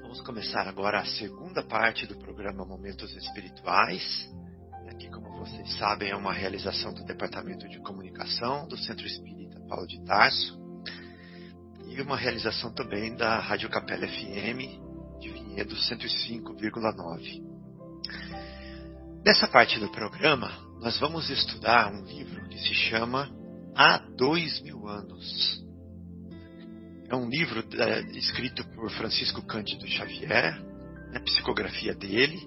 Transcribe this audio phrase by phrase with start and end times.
[0.00, 4.26] Vamos começar agora a segunda parte do programa Momentos Espirituais.
[4.88, 9.86] Aqui, como vocês sabem, é uma realização do Departamento de Comunicação do Centro Espírita Paulo
[9.86, 10.58] de Tarso
[11.86, 14.80] e uma realização também da Rádio Capela FM
[15.20, 17.42] de Vinhedo 105,9.
[19.26, 23.30] Nessa parte do programa, nós vamos estudar um livro que se chama
[23.76, 25.62] Há Dois Mil Anos.
[27.12, 32.40] É um livro é, escrito por Francisco Cândido Xavier, a né, psicografia dele,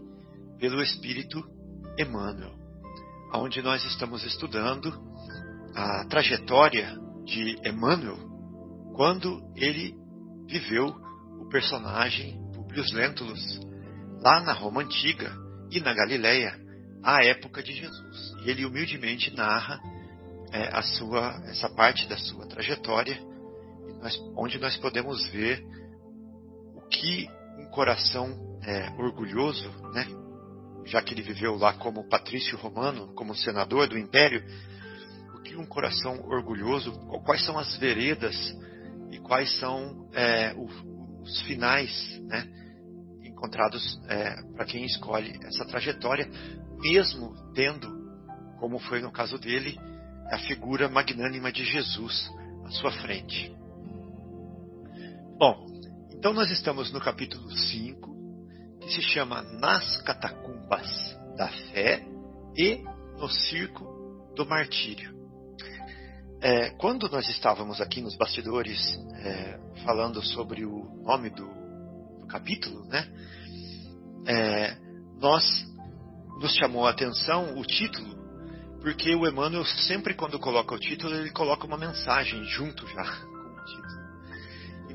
[0.57, 1.39] pelo Espírito
[1.99, 2.51] Emmanuel,
[3.35, 4.91] onde nós estamos estudando
[5.75, 8.17] a trajetória de Emmanuel
[8.95, 9.93] quando ele
[10.47, 10.87] viveu
[11.39, 13.59] o personagem Publius Lentulus
[14.23, 15.31] lá na Roma Antiga
[15.69, 16.59] e na Galileia,
[17.03, 18.33] à época de Jesus.
[18.43, 19.79] E ele humildemente narra
[20.51, 23.34] é, a sua, essa parte da sua trajetória,
[24.01, 25.63] nós, onde nós podemos ver
[26.75, 27.27] o que
[27.59, 30.07] um coração é, orgulhoso, né,
[30.85, 34.43] já que ele viveu lá como patrício romano, como senador do império,
[35.35, 36.91] o que um coração orgulhoso,
[37.25, 38.35] quais são as veredas
[39.11, 42.47] e quais são é, os finais né,
[43.23, 46.29] encontrados é, para quem escolhe essa trajetória,
[46.79, 47.87] mesmo tendo,
[48.59, 49.77] como foi no caso dele,
[50.31, 52.31] a figura magnânima de Jesus
[52.65, 53.54] à sua frente.
[55.37, 55.67] Bom,
[56.13, 58.15] então nós estamos no capítulo 5,
[58.79, 60.89] que se chama Nas Catacumbas
[61.35, 62.07] da Fé
[62.55, 62.81] e
[63.19, 65.13] no Circo do Martírio.
[66.39, 68.79] É, quando nós estávamos aqui nos bastidores
[69.15, 71.49] é, falando sobre o nome do,
[72.21, 73.05] do capítulo, né,
[74.25, 74.77] é,
[75.19, 75.43] nós
[76.39, 78.15] nos chamou a atenção o título,
[78.79, 83.61] porque o Emmanuel sempre quando coloca o título, ele coloca uma mensagem junto já com
[83.61, 83.94] o título.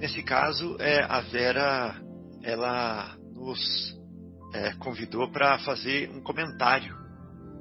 [0.00, 1.94] Nesse caso, é, a Vera,
[2.42, 3.94] ela nos
[4.54, 6.96] é, convidou para fazer um comentário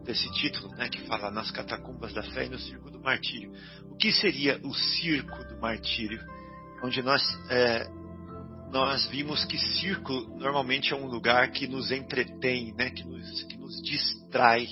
[0.05, 3.51] desse título, né, que fala nas catacumbas da fé e no circo do martírio.
[3.91, 6.19] O que seria o circo do martírio?
[6.81, 7.85] Onde nós é,
[8.71, 13.57] nós vimos que circo normalmente é um lugar que nos entretém, né, que, nos, que
[13.57, 14.65] nos distrai.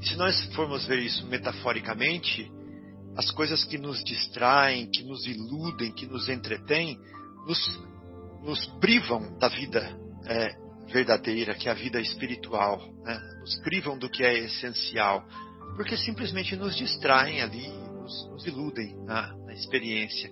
[0.00, 2.48] E se nós formos ver isso metaforicamente,
[3.18, 6.96] as coisas que nos distraem, que nos iludem, que nos entretêm,
[7.44, 7.58] nos,
[8.44, 9.80] nos privam da vida
[10.24, 10.54] é,
[10.92, 13.20] verdadeira, que é a vida espiritual, né?
[13.40, 15.26] nos privam do que é essencial,
[15.74, 20.30] porque simplesmente nos distraem ali, nos, nos iludem na, na experiência.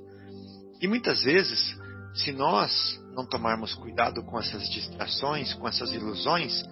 [0.80, 1.74] E muitas vezes
[2.14, 6.62] se nós não tomarmos cuidado com essas distrações, com essas ilusões,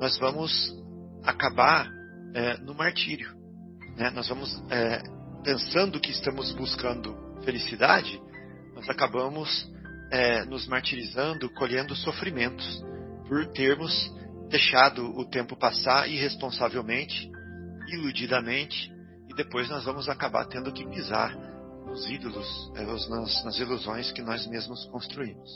[0.00, 0.74] nós vamos
[1.22, 1.88] acabar
[2.34, 3.32] é, no martírio.
[3.96, 4.10] Né?
[4.10, 5.00] Nós vamos, é,
[5.48, 8.20] pensando que estamos buscando felicidade,
[8.74, 9.66] nós acabamos
[10.12, 12.84] é, nos martirizando, colhendo sofrimentos
[13.26, 14.14] por termos
[14.50, 17.30] deixado o tempo passar irresponsavelmente,
[17.88, 18.92] iludidamente,
[19.26, 21.34] e depois nós vamos acabar tendo que pisar
[21.86, 25.48] nos ídolos, é, nas, nas ilusões que nós mesmos construímos.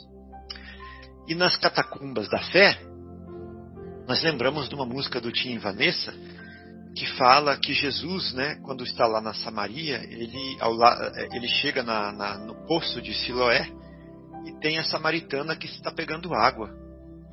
[1.27, 2.81] E nas catacumbas da fé,
[4.07, 6.11] nós lembramos de uma música do Tim Vanessa
[7.17, 10.73] fala que Jesus, né, quando está lá na Samaria, ele, ao,
[11.31, 13.67] ele chega na, na, no poço de Siloé
[14.45, 16.69] e tem a samaritana que está pegando água.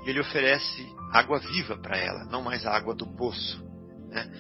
[0.05, 3.63] E ele oferece água viva para ela, não mais a água do poço.
[4.09, 4.31] Né?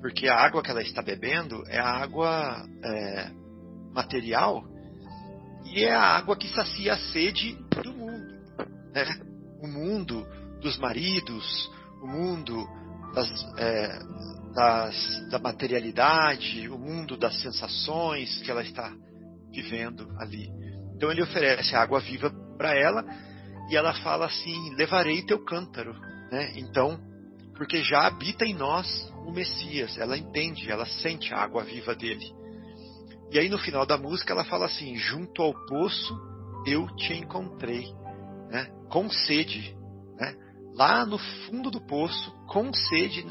[0.00, 3.30] Porque a água que ela está bebendo é a água é,
[3.92, 4.64] material
[5.64, 8.34] e é a água que sacia a sede do mundo.
[8.92, 9.04] Né?
[9.62, 10.26] O mundo
[10.60, 11.70] dos maridos,
[12.02, 12.66] o mundo
[13.14, 13.28] das,
[13.58, 13.98] é,
[14.54, 18.92] das, da materialidade, o mundo das sensações que ela está
[19.52, 20.48] vivendo ali.
[20.94, 23.04] Então ele oferece água viva para ela
[23.70, 25.94] e ela fala assim: levarei teu cântaro.
[26.30, 26.52] Né?
[26.56, 26.98] Então,
[27.56, 32.26] porque já habita em nós o Messias, ela entende, ela sente a água viva dele.
[33.30, 36.18] E aí no final da música ela fala assim: junto ao poço
[36.66, 37.86] eu te encontrei,
[38.50, 38.66] né?
[38.90, 39.74] com sede,
[40.18, 40.34] né?
[40.74, 43.24] lá no fundo do poço, com sede.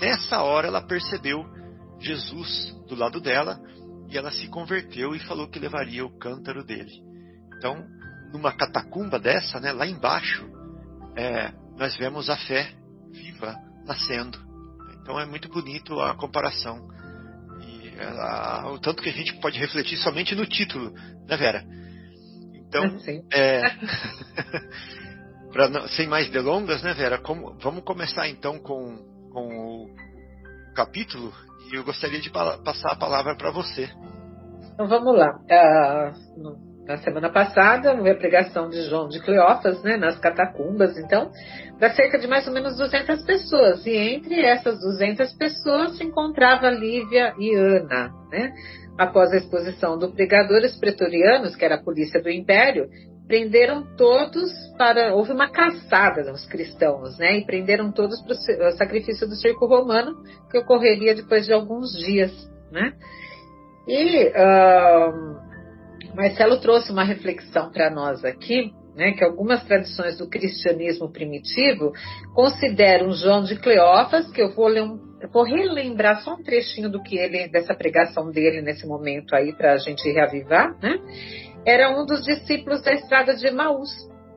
[0.00, 1.44] Nessa hora ela percebeu
[2.00, 3.60] Jesus do lado dela
[4.08, 6.92] e ela se converteu e falou que levaria o cântaro dele.
[7.56, 7.84] Então,
[8.32, 10.46] numa catacumba dessa, né, lá embaixo,
[11.16, 12.72] é, nós vemos a fé
[13.12, 13.56] viva
[13.86, 14.38] nascendo.
[15.00, 16.94] Então é muito bonito a comparação
[18.00, 20.92] a, o tanto que a gente pode refletir somente no título,
[21.28, 21.64] né, Vera?
[22.54, 22.98] Então,
[23.32, 23.62] é,
[25.52, 27.18] pra, sem mais delongas, né, Vera?
[27.18, 28.96] Como, vamos começar então com,
[29.34, 31.32] com o capítulo
[31.70, 33.90] e eu gostaria de passar a palavra para você.
[34.72, 35.36] Então vamos lá.
[35.36, 41.30] Uh, na semana passada, houve a pregação de João de Cleófas, né, nas catacumbas, então,
[41.78, 43.84] para cerca de mais ou menos 200 pessoas.
[43.86, 48.52] E entre essas 200 pessoas se encontrava Lívia e Ana, né?
[48.98, 52.88] Após a exposição do pregador, os pretorianos, que era a polícia do império,
[53.26, 55.14] prenderam todos para.
[55.14, 57.38] Houve uma caçada dos cristãos, né?
[57.38, 60.14] E prenderam todos para o sacrifício do circo romano,
[60.50, 62.32] que ocorreria depois de alguns dias,
[62.70, 62.92] né?
[63.86, 69.12] E uh, Marcelo trouxe uma reflexão para nós aqui, né?
[69.12, 71.92] Que algumas tradições do cristianismo primitivo
[72.34, 76.90] consideram João de Cleófas, que eu vou ler um eu vou relembrar só um trechinho
[76.90, 80.98] do que ele, dessa pregação dele nesse momento aí, para a gente reavivar, né?
[81.66, 83.90] Era um dos discípulos da estrada de Emaús.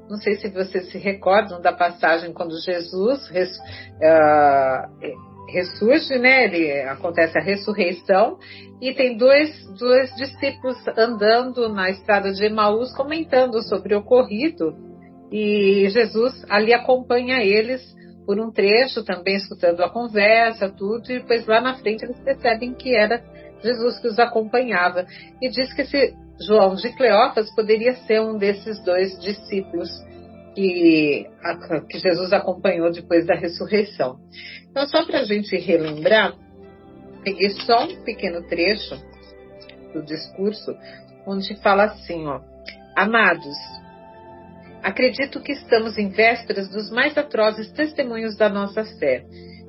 [0.09, 6.45] Não sei se vocês se recordam da passagem quando Jesus res, uh, ressurge, né?
[6.45, 8.37] Ele, acontece a ressurreição
[8.81, 14.75] e tem dois, dois discípulos andando na estrada de Emaús comentando sobre o ocorrido
[15.31, 17.81] e Jesus ali acompanha eles
[18.25, 22.73] por um trecho, também escutando a conversa, tudo, e depois lá na frente eles percebem
[22.73, 23.23] que era
[23.63, 25.05] Jesus que os acompanhava.
[25.41, 29.89] E diz que esse João de Cleófas poderia ser um desses dois discípulos
[30.55, 31.27] que,
[31.89, 34.17] que Jesus acompanhou depois da ressurreição.
[34.69, 36.35] Então, só para a gente relembrar,
[37.23, 38.95] peguei só um pequeno trecho
[39.93, 40.75] do discurso,
[41.25, 42.41] onde fala assim, ó,
[42.95, 43.55] Amados,
[44.83, 49.25] Acredito que estamos em vésperas dos mais atrozes testemunhos da nossa fé,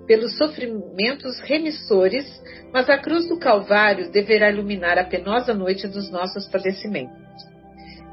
[0.09, 2.27] pelos sofrimentos remissores,
[2.73, 7.15] mas a cruz do Calvário deverá iluminar a penosa noite dos nossos padecimentos.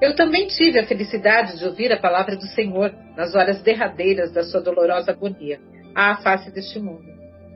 [0.01, 4.43] Eu também tive a felicidade de ouvir a palavra do Senhor nas horas derradeiras da
[4.43, 5.57] sua dolorosa agonia,
[5.95, 7.05] à face deste mundo.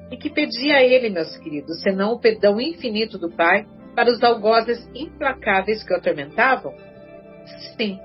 [0.09, 4.23] E que pedia a ele, meus queridos, senão o perdão infinito do Pai para os
[4.23, 6.73] algozes implacáveis que o atormentavam?
[7.75, 7.99] Sim,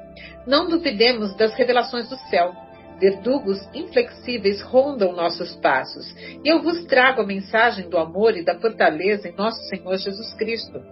[0.46, 2.63] não duvidemos das revelações do céu.
[3.04, 6.10] Verdugos inflexíveis rondam nossos passos,
[6.42, 10.32] e eu vos trago a mensagem do amor e da fortaleza em nosso Senhor Jesus
[10.38, 10.82] Cristo.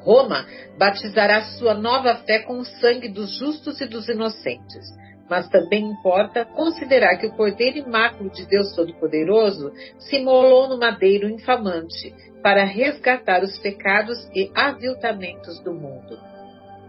[0.00, 0.44] Roma
[0.76, 4.86] batizará sua nova fé com o sangue dos justos e dos inocentes.
[5.30, 11.26] Mas também importa considerar que o Cordeiro Imáculo de Deus Todo-Poderoso se molou no madeiro
[11.26, 16.18] infamante para resgatar os pecados e aviltamentos do mundo.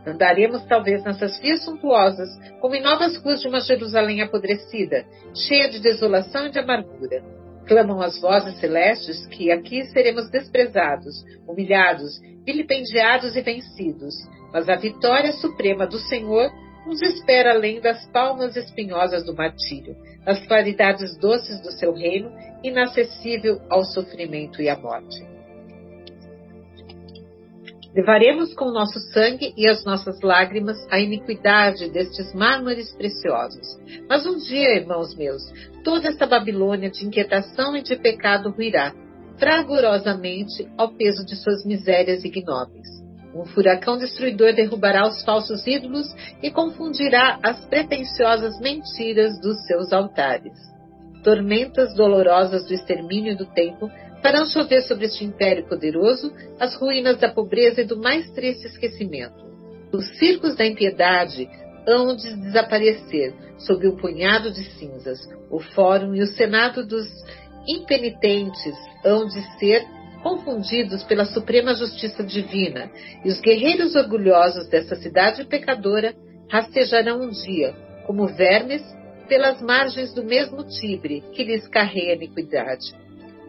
[0.06, 2.30] Andaremos talvez nessas vias suntuosas,
[2.60, 7.24] como em novas ruas de uma Jerusalém apodrecida, cheia de desolação e de amargura.
[7.66, 14.14] Clamam as vozes celestes que aqui seremos desprezados, humilhados, vilipendiados e vencidos,
[14.52, 16.52] mas a vitória suprema do Senhor
[16.86, 19.96] nos espera além das palmas espinhosas do martírio,
[20.26, 22.30] nas claridades doces do seu reino,
[22.62, 25.33] inacessível ao sofrimento e à morte.
[27.96, 33.80] Levaremos com o nosso sangue e as nossas lágrimas a iniquidade destes mármores preciosos.
[34.10, 35.44] Mas um dia, irmãos meus,
[35.84, 38.94] toda esta Babilônia de inquietação e de pecado ruirá,
[39.38, 42.88] fragorosamente ao peso de suas misérias ignóbeis.
[43.36, 46.08] Um furacão destruidor derrubará os falsos ídolos
[46.42, 50.54] e confundirá as pretensiosas mentiras dos seus altares.
[51.24, 53.90] Tormentas dolorosas do extermínio do tempo
[54.24, 59.44] farão chover sobre este império poderoso as ruínas da pobreza e do mais triste esquecimento.
[59.92, 61.48] Os circos da impiedade
[61.86, 65.20] hão de desaparecer sob o punhado de cinzas.
[65.52, 67.06] O fórum e o senado dos
[67.68, 68.76] impenitentes
[69.06, 69.86] hão de ser
[70.24, 72.90] confundidos pela suprema justiça divina,
[73.26, 76.16] e os guerreiros orgulhosos dessa cidade pecadora
[76.50, 77.76] rastejarão um dia,
[78.08, 78.82] como vermes,
[79.28, 82.94] pelas margens do mesmo Tibre que lhes carrega a iniquidade.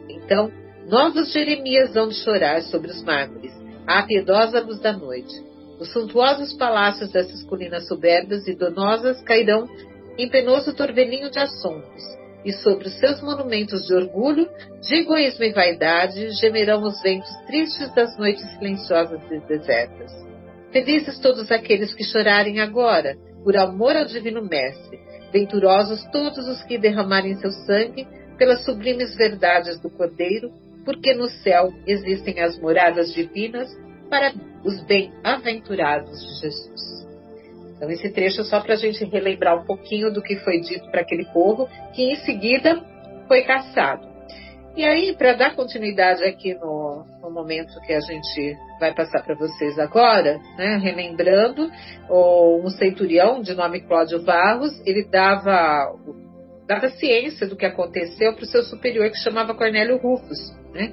[0.08, 0.50] Então,
[0.88, 3.52] Novos Jeremias de chorar sobre os mármores,
[3.86, 5.34] à piedosa luz da noite.
[5.80, 9.66] Os suntuosos palácios dessas colinas soberbas e donosas cairão
[10.18, 12.02] em penoso torvelinho de assombros,
[12.44, 14.46] e sobre os seus monumentos de orgulho,
[14.82, 20.12] de egoísmo e vaidade, gemerão os ventos tristes das noites silenciosas e desertas.
[20.70, 25.00] Felizes todos aqueles que chorarem agora, por amor ao Divino Mestre,
[25.32, 30.52] venturosos todos os que derramarem seu sangue pelas sublimes verdades do Cordeiro
[30.84, 33.68] porque no céu existem as moradas divinas
[34.08, 34.32] para
[34.64, 36.94] os bem-aventurados de Jesus.
[37.76, 40.90] Então, esse trecho é só para a gente relembrar um pouquinho do que foi dito
[40.90, 42.82] para aquele povo, que em seguida
[43.26, 44.14] foi caçado.
[44.76, 49.36] E aí, para dar continuidade aqui no, no, momento que a gente vai passar para
[49.36, 51.70] vocês agora, né, relembrando,
[52.10, 55.94] um centurião de nome Cláudio Barros, ele dava
[56.66, 60.63] dava ciência do que aconteceu para o seu superior, que chamava Cornélio Rufus.
[60.74, 60.92] Né?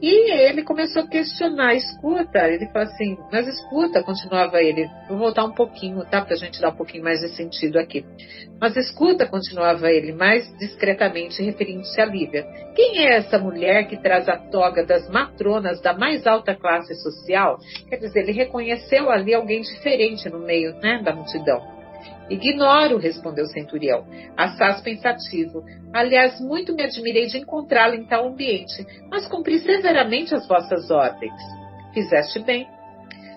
[0.00, 5.44] E ele começou a questionar, escuta, ele falou assim, mas escuta, continuava ele, vou voltar
[5.44, 8.04] um pouquinho, tá, pra gente dar um pouquinho mais de sentido aqui.
[8.60, 12.44] Mas escuta, continuava ele, mais discretamente referindo-se a Lívia.
[12.74, 17.58] Quem é essa mulher que traz a toga das matronas da mais alta classe social?
[17.88, 21.75] Quer dizer, ele reconheceu ali alguém diferente no meio, né, da multidão.
[22.28, 24.04] Ignoro, respondeu o centurião,
[24.36, 25.64] assaz pensativo.
[25.92, 31.40] Aliás, muito me admirei de encontrá-lo em tal ambiente, mas cumpri severamente as vossas ordens.
[31.94, 32.66] Fizeste bem.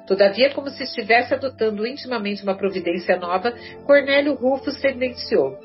[0.07, 3.53] Todavia, como se estivesse adotando intimamente uma providência nova,
[3.85, 5.55] Cornélio Rufo sentenciou.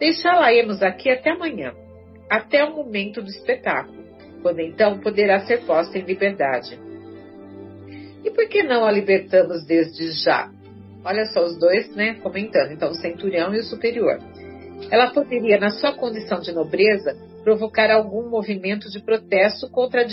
[0.00, 1.72] Deixá-la-emos aqui até amanhã,
[2.28, 4.02] até o momento do espetáculo,
[4.42, 6.76] quando então poderá ser posta em liberdade.
[8.24, 10.50] E por que não a libertamos desde já?
[11.04, 12.72] Olha só os dois, né, comentando.
[12.72, 14.18] Então, o centurião e o superior.
[14.90, 20.06] Ela poderia, na sua condição de nobreza, provocar algum movimento de protesto contra a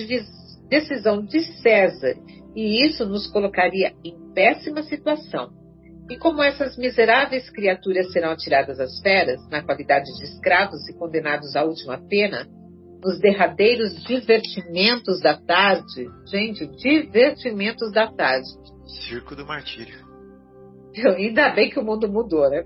[0.70, 2.16] decisão de César,
[2.56, 5.52] e isso nos colocaria em péssima situação.
[6.10, 11.56] E como essas miseráveis criaturas serão atiradas às feras, na qualidade de escravos e condenados
[11.56, 12.48] à última pena,
[13.04, 18.50] nos derradeiros divertimentos da tarde, gente, divertimentos da tarde.
[19.08, 20.09] Circo do Martírio.
[20.96, 22.64] Ainda bem que o mundo mudou, né?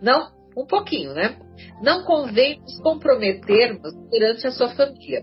[0.00, 1.36] Não, um pouquinho, né?
[1.82, 5.22] Não convém nos comprometermos perante a sua família.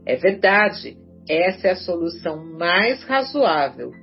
[0.05, 0.97] É verdade,
[1.29, 3.93] essa é a solução mais razoável,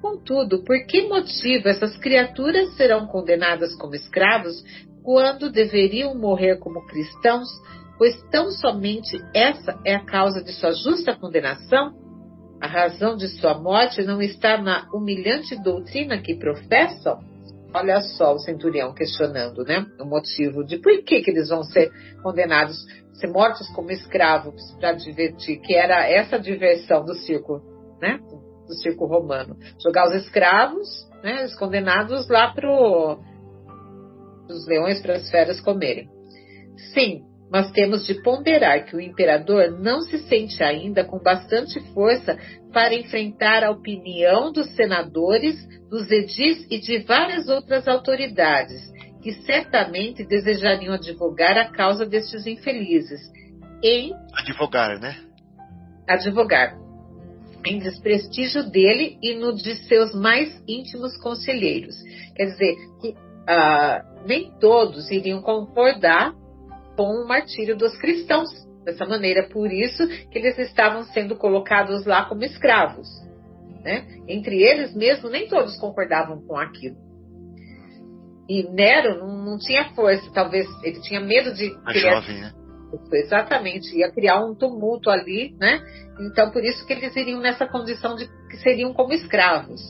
[0.00, 4.64] Contudo, por que motivo essas criaturas serão condenadas como escravos
[5.02, 7.48] quando deveriam morrer como cristãos,
[7.98, 11.94] pois tão somente essa é a causa de sua justa condenação?
[12.60, 17.18] A razão de sua morte não está na humilhante doutrina que professam?
[17.72, 19.86] Olha só o centurião questionando, né?
[20.00, 21.90] O motivo de por que, que eles vão ser
[22.22, 22.76] condenados,
[23.14, 27.62] ser mortos como escravos para divertir, que era essa diversão do circo,
[28.00, 28.18] né?
[28.70, 29.56] Do circo romano.
[29.82, 30.88] Jogar os escravos,
[31.22, 32.70] né, os condenados lá para
[34.48, 36.08] os leões, para as feras comerem.
[36.94, 42.38] Sim, mas temos de ponderar que o imperador não se sente ainda com bastante força
[42.72, 45.56] para enfrentar a opinião dos senadores,
[45.88, 48.80] dos edis e de várias outras autoridades,
[49.20, 53.20] que certamente desejariam advogar a causa destes infelizes.
[53.82, 55.16] Em advogar, né?
[56.08, 56.76] Advogar
[57.64, 61.94] em desprestígio dele e no de seus mais íntimos conselheiros.
[62.34, 66.34] Quer dizer, que uh, nem todos iriam concordar
[66.96, 68.48] com o martírio dos cristãos
[68.84, 73.08] dessa maneira, por isso que eles estavam sendo colocados lá como escravos.
[73.82, 74.06] Né?
[74.28, 76.96] Entre eles mesmo, nem todos concordavam com aquilo.
[78.48, 81.72] E Nero não, não tinha força, talvez ele tinha medo de.
[81.86, 82.52] A jovem, né?
[83.12, 85.80] Exatamente, ia criar um tumulto ali, né?
[86.20, 89.80] Então, por isso que eles iriam nessa condição de que seriam como escravos.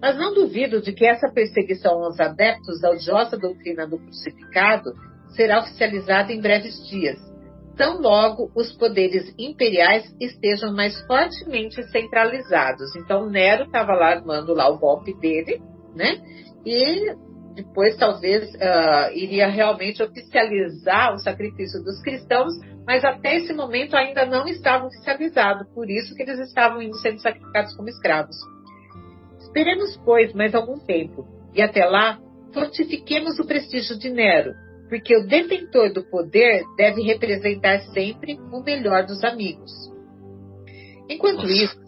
[0.00, 4.92] Mas não duvido de que essa perseguição aos adeptos da odiosa doutrina do crucificado
[5.30, 7.18] será oficializada em breves dias,
[7.76, 12.94] tão logo os poderes imperiais estejam mais fortemente centralizados.
[12.96, 15.60] Então, Nero estava lá armando lá o golpe dele,
[15.94, 16.20] né?
[16.64, 17.14] E
[17.56, 22.52] depois talvez uh, iria realmente oficializar o sacrifício dos cristãos,
[22.86, 27.18] mas até esse momento ainda não estava oficializado, por isso que eles estavam indo sendo
[27.18, 28.36] sacrificados como escravos.
[29.40, 32.20] Esperemos, pois, mais algum tempo, e até lá,
[32.52, 34.52] fortifiquemos o prestígio de Nero,
[34.90, 39.72] porque o detentor do poder deve representar sempre o melhor dos amigos.
[41.08, 41.52] Enquanto Nossa.
[41.52, 41.86] isso,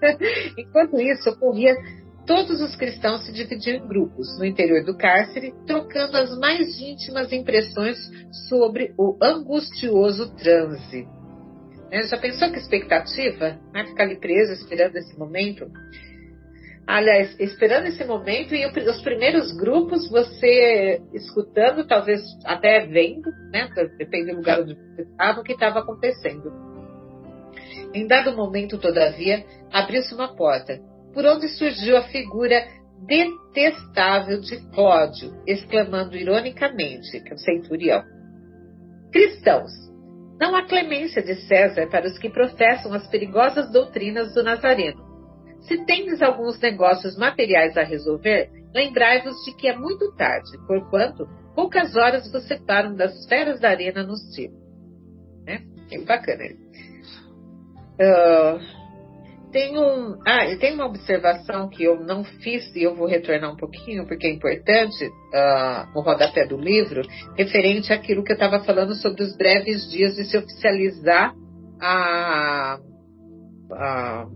[0.56, 1.74] enquanto isso ocorria
[2.28, 7.32] Todos os cristãos se dividiam em grupos no interior do cárcere, trocando as mais íntimas
[7.32, 7.96] impressões
[8.50, 11.08] sobre o angustioso transe.
[11.90, 12.02] Né?
[12.02, 13.58] Já pensou que expectativa?
[13.72, 13.86] Né?
[13.86, 15.70] Ficar ali preso esperando esse momento?
[16.86, 23.70] Aliás, esperando esse momento e os primeiros grupos você escutando, talvez até vendo, né?
[23.96, 26.52] Depende do lugar onde você estava, o que estava acontecendo.
[27.94, 30.78] Em dado momento, todavia, abriu-se uma porta
[31.18, 32.64] por onde surgiu a figura
[33.08, 38.04] detestável de Cláudio, exclamando ironicamente, que é o centurião:
[39.10, 39.72] Cristãos,
[40.40, 45.02] não há clemência de César para os que professam as perigosas doutrinas do Nazareno.
[45.62, 51.96] Se tendes alguns negócios materiais a resolver, lembrai-vos de que é muito tarde, porquanto poucas
[51.96, 54.54] horas vos separam das feras da arena no circo.
[55.44, 55.64] Né?
[55.88, 56.44] Que bacana.
[58.00, 58.77] Uh,
[59.50, 63.56] tem, um, ah, tem uma observação que eu não fiz e eu vou retornar um
[63.56, 67.02] pouquinho, porque é importante, uh, no rodapé do livro,
[67.36, 71.34] referente àquilo que eu estava falando sobre os breves dias de se oficializar
[71.80, 72.78] a,
[73.72, 74.26] a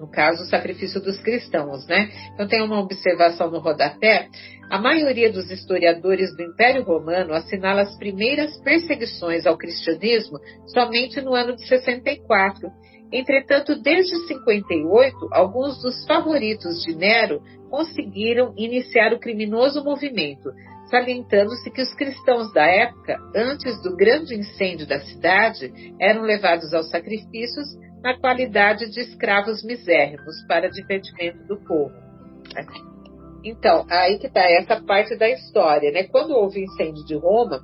[0.00, 2.10] no caso, o sacrifício dos cristãos, né?
[2.32, 4.28] Então tem uma observação no rodapé.
[4.70, 11.34] A maioria dos historiadores do Império Romano assinala as primeiras perseguições ao cristianismo somente no
[11.34, 12.70] ano de 64.
[13.12, 20.50] Entretanto, desde 58, alguns dos favoritos de Nero conseguiram iniciar o criminoso movimento,
[20.88, 26.88] salientando-se que os cristãos da época, antes do grande incêndio da cidade, eram levados aos
[26.88, 27.66] sacrifícios
[28.02, 31.94] na qualidade de escravos misérrimos para divertimento do povo.
[33.44, 36.04] Então, aí que está essa parte da história, né?
[36.04, 37.60] Quando houve incêndio de Roma,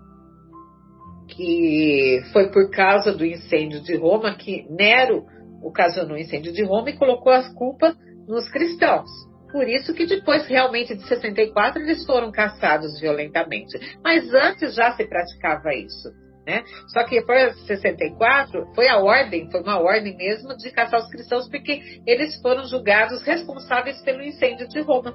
[1.29, 5.25] que foi por causa do incêndio de Roma que Nero
[5.67, 7.97] ocasionou o incêndio de Roma e colocou a culpa
[8.27, 9.09] nos cristãos.
[9.51, 13.79] Por isso que depois, realmente, de 64, eles foram caçados violentamente.
[14.03, 16.11] Mas antes já se praticava isso.
[16.47, 16.63] Né?
[16.89, 21.11] Só que depois de 64 foi a ordem, foi uma ordem mesmo de caçar os
[21.11, 25.13] cristãos, porque eles foram julgados responsáveis pelo incêndio de Roma.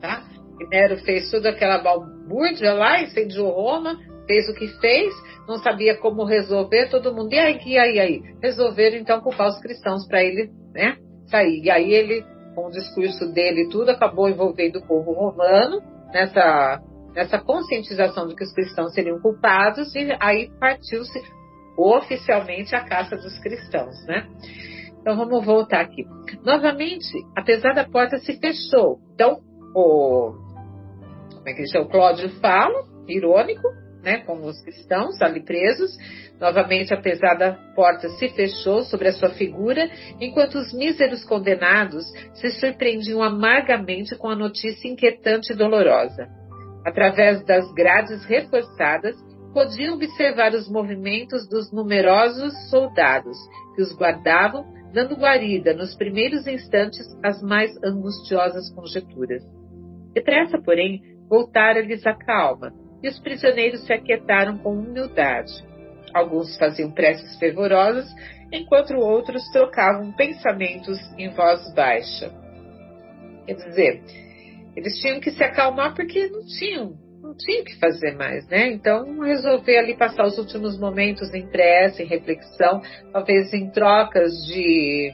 [0.00, 0.22] Tá?
[0.70, 3.98] Nero fez toda aquela balbúrdia lá, incendiou Roma,
[4.30, 5.12] fez o que fez,
[5.48, 8.22] não sabia como resolver, todo mundo, e aí, e aí, aí?
[8.40, 10.96] Resolveram então culpar os cristãos para ele né,
[11.26, 11.64] sair.
[11.64, 15.82] E aí ele, com o discurso dele e tudo, acabou envolvendo o povo romano
[16.12, 16.80] nessa,
[17.12, 21.20] nessa conscientização de que os cristãos seriam culpados, e aí partiu-se
[21.76, 24.28] oficialmente a caça dos cristãos, né?
[25.00, 26.04] Então vamos voltar aqui.
[26.44, 29.00] Novamente, apesar da porta se fechou.
[29.14, 29.40] Então,
[29.74, 30.34] o
[31.34, 31.86] como é que chama?
[31.86, 33.66] O Cláudio fala, irônico,
[34.02, 35.96] né, com os cristãos ali presos.
[36.40, 42.50] Novamente, apesar da porta se fechou sobre a sua figura, enquanto os míseros condenados se
[42.52, 46.28] surpreendiam amargamente com a notícia inquietante e dolorosa.
[46.84, 49.14] Através das grades reforçadas,
[49.52, 53.36] podiam observar os movimentos dos numerosos soldados
[53.74, 59.42] que os guardavam, dando guarida nos primeiros instantes às mais angustiosas conjecturas.
[60.14, 65.52] Depressa, porém, voltara-lhes a calma, e os prisioneiros se aquietaram com humildade.
[66.12, 68.08] Alguns faziam preces fervorosas,
[68.52, 72.32] enquanto outros trocavam pensamentos em voz baixa.
[73.46, 74.02] Quer dizer,
[74.76, 78.68] eles tinham que se acalmar porque não tinham, não tinham o que fazer mais, né?
[78.68, 82.80] Então, resolver ali passar os últimos momentos em prece, em reflexão,
[83.12, 85.12] talvez em trocas de,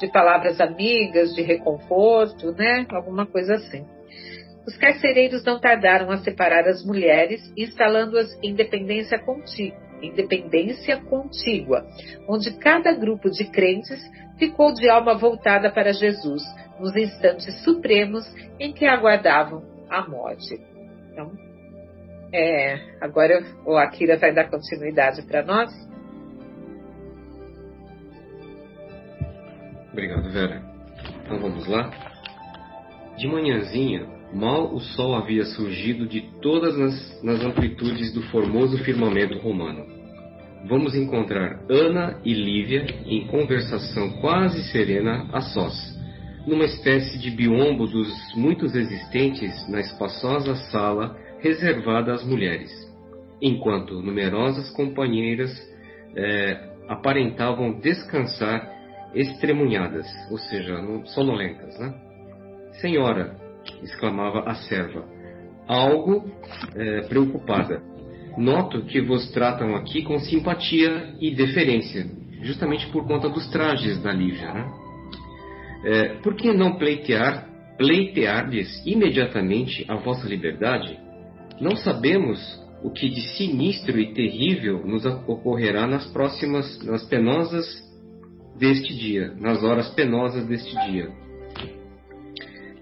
[0.00, 2.86] de palavras amigas, de reconforto, né?
[2.90, 3.84] Alguma coisa assim.
[4.66, 11.86] Os carcereiros não tardaram a separar as mulheres, instalando-as em dependência contígua, independência contígua,
[12.28, 14.00] onde cada grupo de crentes
[14.38, 16.42] ficou de alma voltada para Jesus,
[16.78, 18.24] nos instantes supremos
[18.58, 20.58] em que aguardavam a morte.
[21.10, 21.32] Então,
[22.32, 25.70] é, agora o Akira vai dar continuidade para nós.
[29.92, 30.62] Obrigado, Vera.
[31.24, 31.90] Então vamos lá.
[33.16, 39.38] De manhãzinha, Mal o sol havia surgido de todas as nas amplitudes do formoso firmamento
[39.38, 39.84] romano.
[40.68, 45.74] Vamos encontrar Ana e Lívia em conversação quase serena a sós,
[46.46, 52.70] numa espécie de biombo dos muitos existentes na espaçosa sala reservada às mulheres,
[53.40, 55.50] enquanto numerosas companheiras
[56.14, 58.70] é, aparentavam descansar
[59.14, 61.78] estremunhadas, ou seja, sonolentas.
[61.78, 61.94] Né?
[62.80, 63.34] Senhora,
[63.82, 65.04] exclamava a serva,
[65.66, 66.30] algo
[66.74, 67.82] é, preocupada.
[68.36, 72.06] Noto que vos tratam aqui com simpatia e deferência,
[72.42, 74.52] justamente por conta dos trajes da Lívia.
[74.52, 74.72] Né?
[75.84, 80.98] É, por que não pleitear, pleitear-lhes imediatamente a vossa liberdade?
[81.60, 82.38] Não sabemos
[82.82, 87.66] o que de sinistro e terrível nos ocorrerá nas próximas, nas penosas
[88.58, 91.10] deste dia, nas horas penosas deste dia.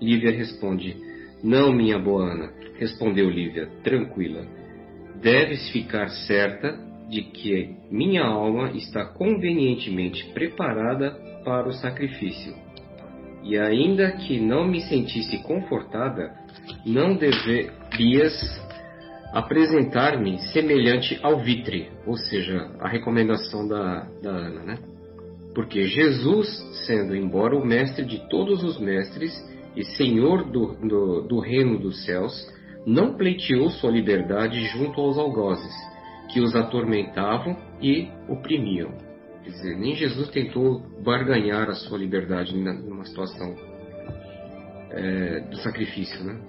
[0.01, 0.97] Lívia responde:
[1.43, 4.47] Não, minha boa Ana, respondeu Lívia, tranquila.
[5.21, 11.11] Deves ficar certa de que minha alma está convenientemente preparada
[11.45, 12.55] para o sacrifício.
[13.43, 16.35] E ainda que não me sentisse confortada,
[16.85, 18.33] não deverias
[19.33, 24.79] apresentar-me semelhante ao vitre, ou seja, a recomendação da, da Ana, né?
[25.55, 26.49] Porque Jesus,
[26.87, 29.33] sendo embora o mestre de todos os mestres,
[29.79, 32.35] e senhor do, do, do reino dos céus,
[32.85, 35.73] não pleiteou sua liberdade junto aos algozes,
[36.33, 38.91] que os atormentavam e oprimiam.
[39.45, 43.55] Quer dizer, nem Jesus tentou barganhar a sua liberdade numa situação
[44.91, 46.41] é, do sacrifício, né?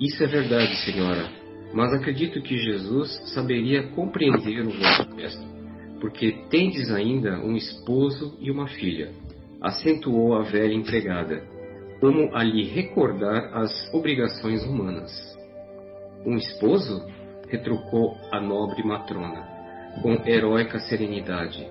[0.00, 1.28] Isso é verdade, senhora,
[1.74, 5.44] mas acredito que Jesus saberia compreender o vosso gesto,
[6.00, 9.10] porque tendes ainda um esposo e uma filha,
[9.62, 11.42] acentuou a velha empregada,
[12.00, 15.10] como a lhe recordar as obrigações humanas.
[16.26, 17.06] Um esposo?
[17.48, 19.46] retrucou a nobre matrona,
[20.00, 21.68] com heróica serenidade.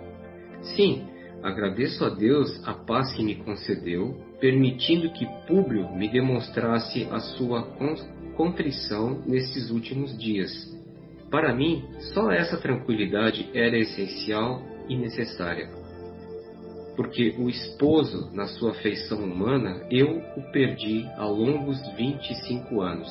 [0.75, 1.08] Sim,
[1.41, 7.63] agradeço a Deus a paz que me concedeu, permitindo que Públio me demonstrasse a sua
[8.38, 10.51] contrição nesses últimos dias.
[11.32, 15.81] Para mim, só essa tranquilidade era essencial e necessária.
[16.95, 23.10] Porque o esposo, na sua feição humana, eu o perdi há longos 25 anos.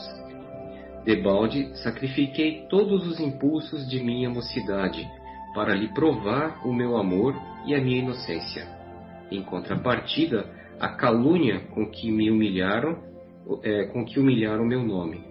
[1.05, 5.09] Debalde, sacrifiquei todos os impulsos de minha mocidade
[5.55, 7.35] para lhe provar o meu amor
[7.67, 8.69] e a minha inocência.
[9.31, 10.47] Em contrapartida,
[10.79, 13.11] a calúnia com que me humilharam
[13.63, 15.25] é, com que humilharam meu nome.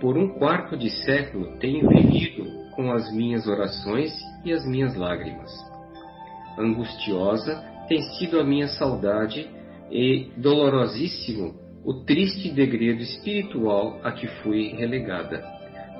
[0.00, 2.44] Por um quarto de século tenho vivido
[2.74, 4.12] com as minhas orações
[4.44, 5.52] e as minhas lágrimas.
[6.58, 9.48] Angustiosa tem sido a minha saudade
[9.90, 15.44] e dolorosíssimo o triste degredo espiritual a que fui relegada,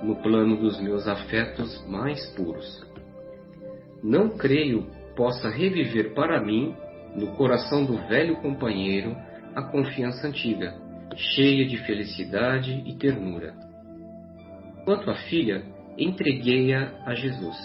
[0.02, 2.84] no plano dos meus afetos mais puros.
[4.02, 6.74] Não creio possa reviver para mim,
[7.14, 9.16] no coração do velho companheiro,
[9.54, 10.74] a confiança antiga,
[11.14, 13.54] cheia de felicidade e ternura.
[14.84, 15.62] Quanto à filha,
[15.96, 17.56] entreguei-a a Jesus,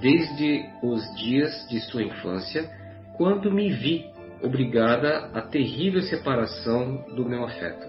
[0.00, 2.70] desde os dias de sua infância,
[3.16, 4.04] quando me vi
[4.42, 7.86] obrigada à terrível separação do meu afeto.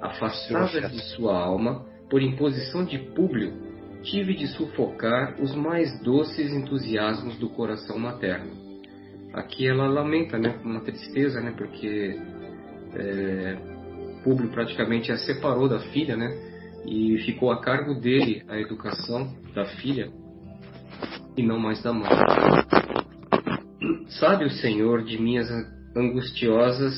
[0.00, 3.52] Afastada de sua alma, por imposição de Públio,
[4.02, 8.52] tive de sufocar os mais doces entusiasmos do coração materno.
[9.32, 12.20] Aqui ela lamenta, né, com uma tristeza, né, porque
[12.94, 13.56] é,
[14.22, 16.32] Públio praticamente a separou da filha, né?
[16.86, 20.10] E ficou a cargo dele a educação da filha
[21.36, 22.08] e não mais da mãe.
[24.08, 25.48] Sabe o Senhor de minhas
[25.96, 26.94] angustiosas,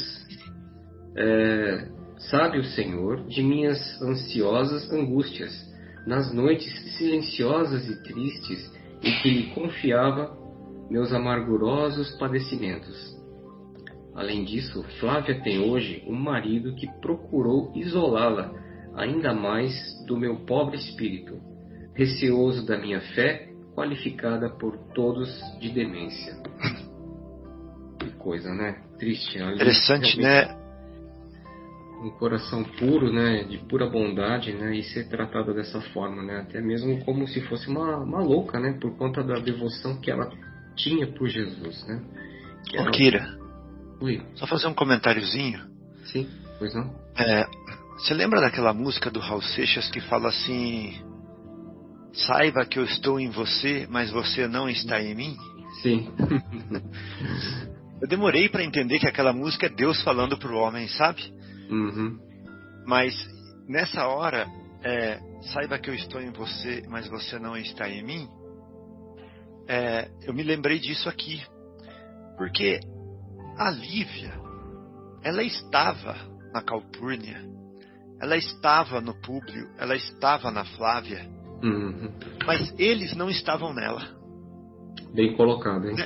[1.16, 1.88] é,
[2.30, 5.52] sabe o Senhor de minhas ansiosas angústias,
[6.06, 8.72] nas noites silenciosas e tristes
[9.02, 10.36] em que lhe confiava
[10.90, 13.16] meus amargurosos padecimentos.
[14.14, 18.52] Além disso, Flávia tem hoje um marido que procurou isolá-la
[18.94, 19.72] ainda mais
[20.06, 21.38] do meu pobre espírito,
[21.94, 25.28] receoso da minha fé, qualificada por todos
[25.60, 26.45] de demência.
[28.26, 28.82] Coisa, né?
[28.98, 29.38] Triste.
[29.38, 30.52] Ali, Interessante, né?
[32.02, 33.44] Um coração puro, né?
[33.44, 34.74] De pura bondade, né?
[34.74, 36.40] E ser tratada dessa forma, né?
[36.40, 38.76] Até mesmo como se fosse uma, uma louca, né?
[38.80, 40.28] Por conta da devoção que ela
[40.74, 42.02] tinha por Jesus, né?
[42.68, 42.90] Que era...
[42.90, 43.38] Kira,
[44.00, 44.20] Oi.
[44.34, 45.60] Só fazer um comentáriozinho.
[46.06, 46.92] Sim, pois não.
[47.16, 47.46] É,
[47.96, 51.00] você lembra daquela música do Raul Seixas que fala assim:
[52.12, 55.36] Saiba que eu estou em você, mas você não está em mim?
[55.80, 56.10] Sim.
[58.00, 61.22] eu demorei para entender que aquela música é Deus falando para o homem, sabe?
[61.70, 62.18] Uhum.
[62.86, 63.14] Mas
[63.68, 64.46] nessa hora,
[64.82, 65.18] é,
[65.52, 68.28] saiba que eu estou em você, mas você não está em mim.
[69.68, 71.42] É, eu me lembrei disso aqui.
[72.36, 72.80] Porque
[73.56, 74.32] a Lívia,
[75.22, 76.14] ela estava
[76.52, 77.42] na Calpurnia,
[78.20, 81.26] ela estava no Públio, ela estava na Flávia,
[81.62, 82.12] uhum.
[82.46, 84.14] mas eles não estavam nela.
[85.14, 85.96] Bem colocado, hein?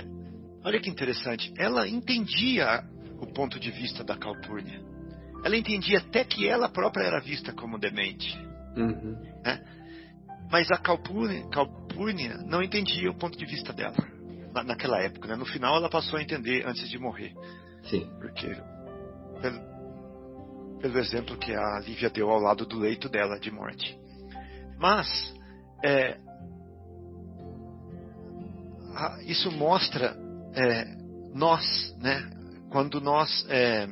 [0.65, 1.53] Olha que interessante.
[1.57, 2.85] Ela entendia
[3.21, 4.81] o ponto de vista da Calpurnia.
[5.45, 8.37] Ela entendia até que ela própria era vista como demente.
[8.77, 9.17] Uhum.
[9.45, 9.65] Né?
[10.51, 13.97] Mas a Calpurnia, Calpurnia não entendia o ponto de vista dela
[14.53, 15.29] na, naquela época.
[15.29, 15.37] Né?
[15.37, 17.33] No final ela passou a entender antes de morrer.
[17.85, 18.11] Sim.
[18.21, 18.55] Porque
[19.41, 19.61] pelo,
[20.81, 23.99] pelo exemplo que a Lívia deu ao lado do leito dela de morte.
[24.79, 25.35] Mas
[25.83, 26.19] é,
[28.95, 30.17] a, isso mostra
[30.55, 30.85] é,
[31.35, 32.31] nós, né?
[32.71, 33.89] Quando nós é,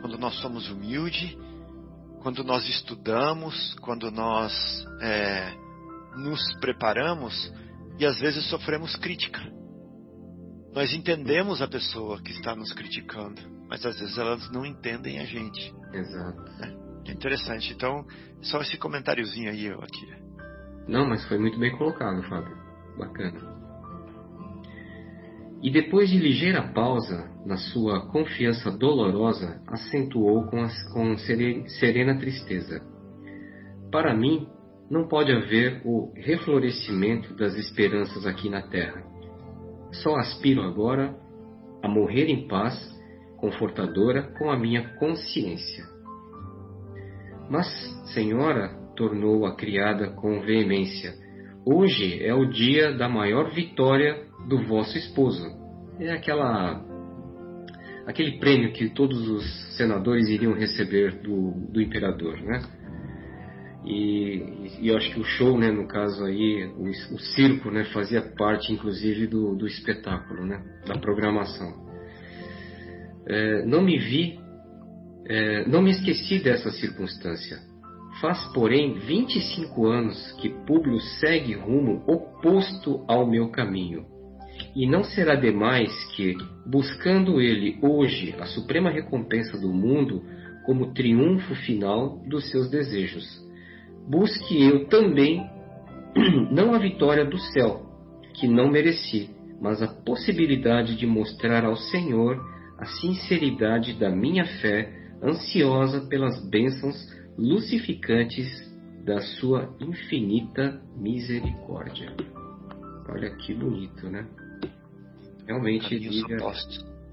[0.00, 1.36] quando nós somos humildes,
[2.22, 4.52] quando nós estudamos, quando nós
[5.00, 5.52] é,
[6.16, 7.52] nos preparamos,
[7.98, 9.40] e às vezes sofremos crítica.
[10.72, 15.24] Nós entendemos a pessoa que está nos criticando, mas às vezes elas não entendem a
[15.24, 15.74] gente.
[15.92, 16.42] Exato.
[17.06, 17.72] É interessante.
[17.72, 18.06] Então,
[18.42, 20.20] só esse comentáriozinho aí, aqui.
[20.88, 22.56] Não, mas foi muito bem colocado, Fábio.
[22.96, 23.59] Bacana.
[25.62, 32.80] E depois de ligeira pausa na sua confiança dolorosa, acentuou com, com serena tristeza.
[33.92, 34.46] Para mim,
[34.90, 39.04] não pode haver o reflorescimento das esperanças aqui na terra.
[40.02, 41.14] Só aspiro agora
[41.82, 42.74] a morrer em paz,
[43.36, 45.84] confortadora com a minha consciência.
[47.50, 47.66] Mas,
[48.14, 51.14] senhora, tornou a criada com veemência,
[51.66, 55.44] hoje é o dia da maior vitória do vosso esposo.
[55.98, 56.84] É aquela
[58.06, 62.60] aquele prêmio que todos os senadores iriam receber do, do imperador, né?
[63.84, 67.84] E, e, eu acho que o show, né, no caso aí, o, o circo, né,
[67.92, 71.88] fazia parte, inclusive, do, do espetáculo, né, da programação.
[73.26, 74.38] É, não me vi,
[75.26, 77.58] é, não me esqueci dessa circunstância.
[78.20, 84.04] Faz, porém, 25 anos que Públio segue rumo oposto ao meu caminho.
[84.74, 90.22] E não será demais que, buscando ele hoje a suprema recompensa do mundo
[90.64, 93.24] como triunfo final dos seus desejos,
[94.08, 95.44] busque eu também
[96.50, 97.86] não a vitória do céu,
[98.34, 102.40] que não mereci, mas a possibilidade de mostrar ao Senhor
[102.78, 104.90] a sinceridade da minha fé,
[105.22, 106.96] ansiosa pelas bênçãos
[107.36, 108.48] lucificantes
[109.04, 112.14] da sua infinita misericórdia.
[113.08, 114.26] Olha que bonito, né?
[115.46, 116.36] Realmente diga,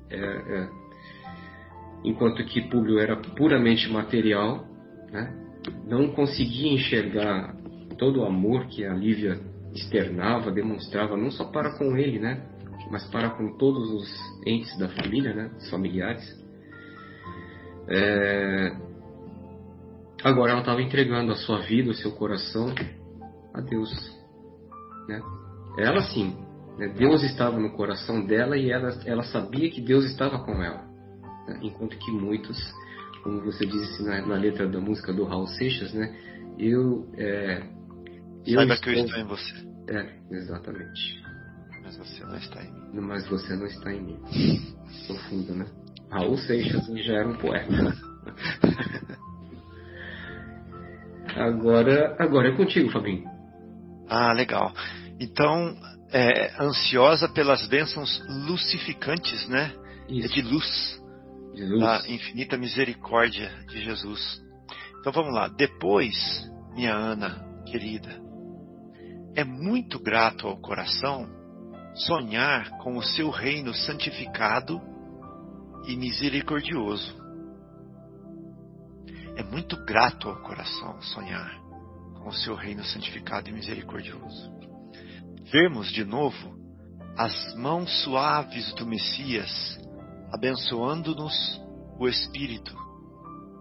[0.09, 0.69] é, é,
[2.03, 4.65] enquanto que Públio era puramente material,
[5.11, 5.33] né?
[5.85, 7.55] não conseguia enxergar
[7.97, 9.39] todo o amor que a Lívia
[9.73, 12.43] externava, demonstrava, não só para com ele, né?
[12.89, 14.07] Mas para com todos os
[14.45, 15.51] entes da família, né?
[15.57, 16.23] Os familiares.
[17.89, 18.75] É...
[20.23, 22.73] Agora ela estava entregando a sua vida, o seu coração
[23.53, 23.91] a Deus,
[25.07, 25.21] né?
[25.77, 26.46] Ela sim?
[26.95, 30.83] Deus estava no coração dela e ela, ela sabia que Deus estava com ela,
[31.47, 31.59] né?
[31.63, 32.57] enquanto que muitos
[33.27, 36.15] como você disse na, na, letra da música do Raul Seixas, né?
[36.57, 37.61] Eu, é,
[38.45, 38.93] eu Saiba estou...
[38.93, 39.67] que eu estou em você.
[39.89, 41.23] É, exatamente.
[41.83, 43.01] Mas você não está em mim.
[43.01, 44.19] Mas você não está em mim.
[45.07, 45.65] Profundo, né?
[46.09, 47.67] Raul Seixas já era um poeta.
[51.35, 53.25] agora, agora é contigo, Fabinho.
[54.09, 54.73] Ah, legal.
[55.19, 55.75] Então,
[56.11, 59.73] é, ansiosa pelas bênçãos lucificantes, né?
[60.09, 60.25] Isso.
[60.25, 61.01] É de luz
[61.53, 61.79] Jesus.
[61.79, 64.41] da infinita misericórdia de Jesus.
[64.99, 65.47] Então vamos lá.
[65.47, 66.15] Depois,
[66.73, 68.21] minha Ana querida,
[69.35, 71.27] é muito grato ao coração
[71.95, 74.79] sonhar com o seu reino santificado
[75.87, 77.15] e misericordioso.
[79.35, 81.59] É muito grato ao coração sonhar
[82.15, 84.51] com o seu reino santificado e misericordioso.
[85.51, 86.57] Vermos de novo
[87.17, 89.79] as mãos suaves do Messias
[90.31, 91.33] abençoando-nos
[91.97, 92.75] o Espírito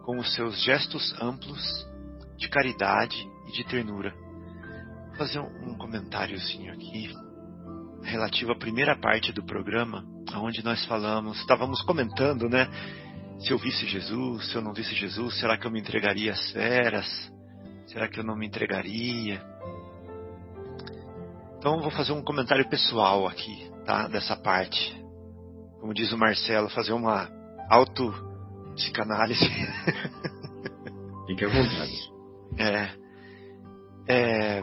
[0.05, 1.87] com os seus gestos amplos
[2.37, 3.17] de caridade
[3.49, 4.13] e de ternura.
[5.09, 7.15] Vou fazer um comentáriozinho aqui
[8.03, 12.69] relativo à primeira parte do programa, onde nós falamos, estávamos comentando, né?
[13.41, 16.51] Se eu visse Jesus, se eu não visse Jesus, será que eu me entregaria às
[16.51, 17.07] feras?
[17.87, 19.56] Será que eu não me entregaria?
[21.67, 24.07] Então vou fazer um comentário pessoal aqui, tá?
[24.07, 24.95] Dessa parte
[25.81, 27.29] como diz o Marcelo, fazer uma
[27.69, 29.45] auto-psicanálise.
[31.27, 32.13] Fique à vontade.
[32.57, 32.91] É,
[34.09, 34.63] é,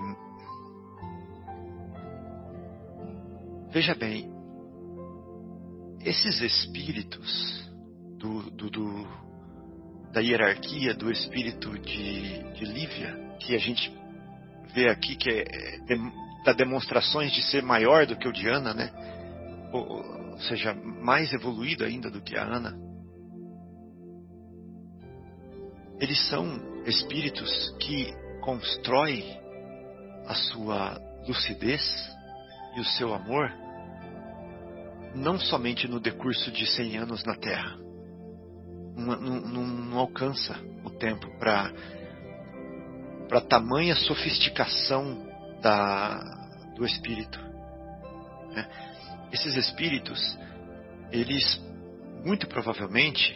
[3.69, 4.31] veja bem,
[6.05, 7.69] esses espíritos
[8.17, 9.07] do, do, do,
[10.13, 13.93] da hierarquia do espírito de, de Lívia, que a gente
[14.73, 18.91] vê aqui que é, é, dá demonstrações de ser maior do que o Diana, né?
[19.73, 22.77] ou seja, mais evoluído ainda do que a Ana,
[25.99, 29.23] eles são espíritos que constroem
[30.27, 31.81] a sua lucidez
[32.75, 33.51] e o seu amor
[35.15, 37.77] não somente no decurso de 100 anos na Terra.
[38.95, 41.71] Não, não, não alcança o tempo para
[43.41, 45.32] tamanha sofisticação
[45.63, 46.19] da,
[46.75, 47.39] do espírito.
[48.51, 48.67] Né?
[49.33, 50.37] esses espíritos,
[51.11, 51.59] eles
[52.23, 53.35] muito provavelmente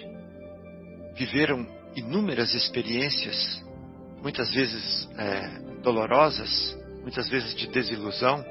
[1.15, 3.65] viveram inúmeras experiências,
[4.21, 8.45] muitas vezes é, dolorosas, muitas vezes de desilusão,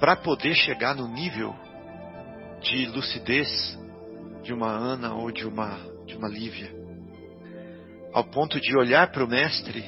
[0.00, 1.54] para poder chegar no nível
[2.62, 3.78] de lucidez
[4.42, 6.70] de uma Ana ou de uma de uma Lívia,
[8.12, 9.84] ao ponto de olhar para o mestre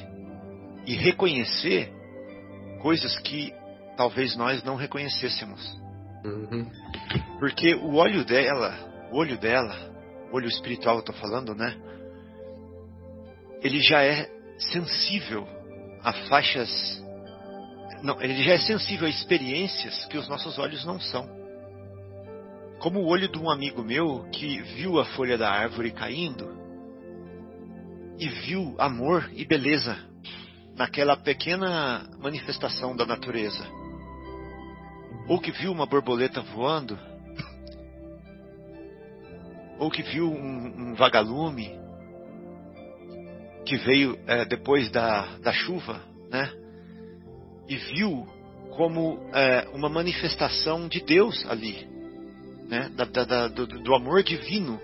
[0.87, 1.91] e reconhecer
[2.81, 3.53] coisas que
[3.97, 5.77] talvez nós não reconhecêssemos.
[6.23, 6.65] Uhum.
[7.39, 8.73] Porque o olho dela,
[9.11, 9.75] o olho dela,
[10.31, 11.75] o olho espiritual eu estou falando, né?
[13.61, 15.45] Ele já é sensível
[16.01, 17.03] a faixas.
[18.01, 21.27] Não, ele já é sensível a experiências que os nossos olhos não são.
[22.79, 26.55] Como o olho de um amigo meu que viu a folha da árvore caindo
[28.19, 29.97] e viu amor e beleza
[30.77, 33.65] naquela pequena manifestação da natureza.
[35.27, 36.97] Ou que viu uma borboleta voando,
[39.79, 41.77] ou que viu um, um vagalume
[43.65, 46.49] que veio é, depois da, da chuva, né?
[47.67, 48.25] E viu
[48.77, 51.85] como é, uma manifestação de Deus ali,
[52.69, 52.89] né?
[52.95, 54.79] Da, da, do, do amor divino.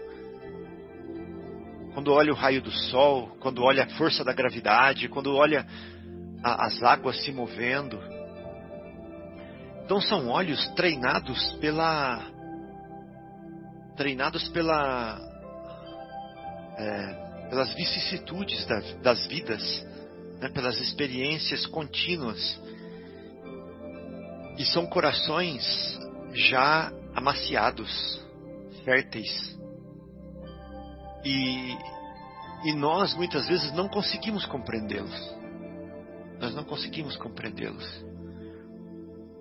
[1.94, 5.66] Quando olha o raio do sol, quando olha a força da gravidade, quando olha
[6.44, 8.00] a, as águas se movendo.
[9.86, 12.26] Então são olhos treinados pela
[13.96, 15.20] treinados pela
[16.78, 19.86] é, pelas vicissitudes das, das vidas,
[20.40, 22.60] né, pelas experiências contínuas.
[24.58, 25.64] E são corações
[26.34, 28.22] já amaciados,
[28.84, 29.54] férteis.
[31.24, 31.78] E,
[32.66, 35.36] e nós muitas vezes não conseguimos compreendê-los.
[36.40, 38.06] Nós não conseguimos compreendê-los.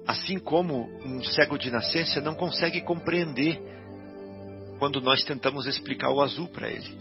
[0.06, 3.60] Assim como um cego de nascença não consegue compreender
[4.78, 6.96] quando nós tentamos explicar o azul para ele.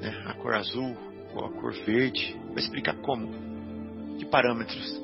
[0.00, 0.24] Né?
[0.26, 0.96] A cor azul
[1.34, 2.36] ou a cor verde.
[2.48, 3.28] Vai explicar como?
[4.18, 5.00] Que parâmetros?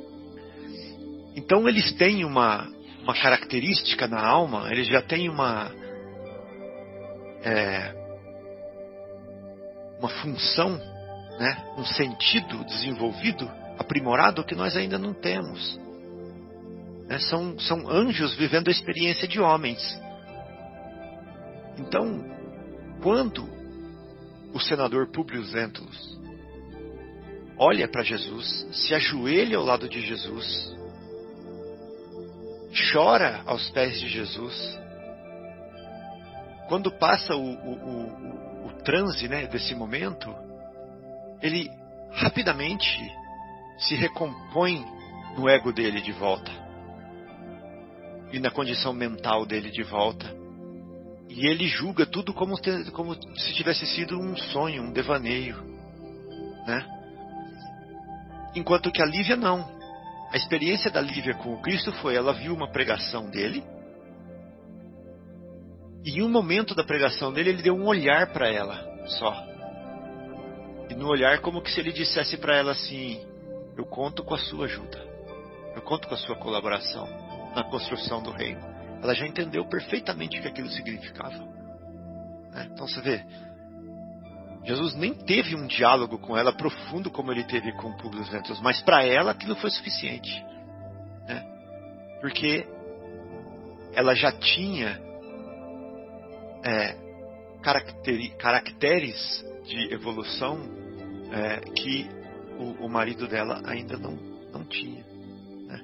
[1.37, 2.69] Então eles têm uma,
[3.03, 5.73] uma característica na alma, eles já têm uma.
[7.43, 8.00] É,
[10.01, 10.71] uma função,
[11.39, 11.75] né?
[11.77, 15.79] um sentido desenvolvido, aprimorado que nós ainda não temos.
[17.07, 17.19] Né?
[17.19, 19.81] São, são anjos vivendo a experiência de homens.
[21.79, 22.25] Então,
[23.03, 23.47] quando
[24.55, 26.19] o senador Publio Lentulus
[27.59, 30.75] olha para Jesus, se ajoelha ao lado de Jesus,
[32.91, 34.81] chora aos pés de Jesus,
[36.69, 40.35] quando passa o, o, o, o transe né, desse momento,
[41.43, 41.71] ele
[42.13, 43.13] rapidamente
[43.79, 44.85] se recompõe
[45.37, 46.51] no ego dele de volta
[48.33, 50.27] e na condição mental dele de volta.
[51.29, 52.57] E ele julga tudo como,
[52.93, 55.57] como se tivesse sido um sonho, um devaneio.
[56.67, 56.85] Né?
[58.55, 59.79] Enquanto que a Lívia não.
[60.33, 63.65] A experiência da Lívia com o Cristo foi: ela viu uma pregação dele.
[66.05, 69.45] E em um momento da pregação dele, ele deu um olhar para ela só.
[70.89, 73.21] E no olhar, como que se ele dissesse para ela assim:
[73.77, 74.99] Eu conto com a sua ajuda.
[75.75, 77.09] Eu conto com a sua colaboração
[77.55, 78.61] na construção do reino.
[79.03, 81.39] Ela já entendeu perfeitamente o que aquilo significava.
[82.51, 82.69] Né?
[82.73, 83.25] Então você vê,
[84.65, 88.81] Jesus nem teve um diálogo com ela profundo como ele teve com Publius Ventus, mas
[88.83, 90.45] para ela aquilo foi suficiente.
[91.27, 91.45] Né?
[92.21, 92.67] Porque
[93.95, 95.01] ela já tinha
[96.65, 96.97] é,
[98.39, 100.61] caracteres de evolução
[101.33, 102.09] é, que
[102.59, 104.17] o, o, marido dela ainda não,
[104.53, 105.05] não tinha.
[105.67, 105.81] Né?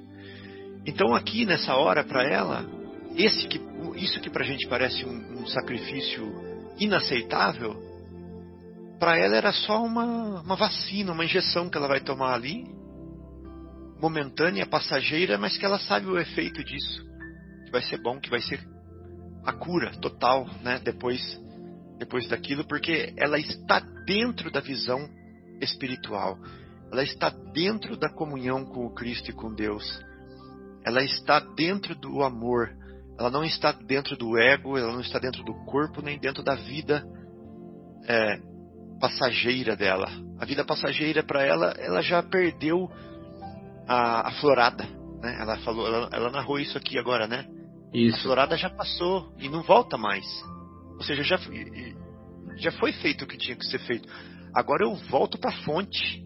[0.87, 2.67] Então aqui nessa hora para ela
[3.15, 3.61] esse que,
[3.97, 6.25] isso que para a gente parece um, um sacrifício
[6.79, 7.75] inaceitável,
[8.99, 12.67] para ela era só uma, uma vacina, uma injeção que ela vai tomar ali,
[14.01, 17.03] momentânea, passageira, mas que ela sabe o efeito disso,
[17.65, 18.61] que vai ser bom, que vai ser
[19.47, 20.81] a cura total, né?
[20.83, 21.41] Depois,
[21.99, 25.09] depois daquilo, porque ela está dentro da visão
[25.61, 26.37] espiritual,
[26.93, 30.05] ela está dentro da comunhão com o Cristo e com Deus,
[30.85, 32.77] ela está dentro do amor,
[33.19, 36.55] ela não está dentro do ego, ela não está dentro do corpo, nem dentro da
[36.55, 37.05] vida
[38.07, 38.39] é,
[39.01, 40.09] passageira dela.
[40.39, 42.91] A vida passageira para ela, ela já perdeu
[43.89, 44.85] a, a florada.
[45.23, 45.39] Né?
[45.41, 47.47] Ela falou, ela, ela, narrou isso aqui agora, né?
[47.97, 48.19] Isso.
[48.19, 50.27] A florada já passou e não volta mais.
[50.97, 51.39] Ou seja, já,
[52.57, 54.07] já foi feito o que tinha que ser feito.
[54.55, 56.23] Agora eu volto para a fonte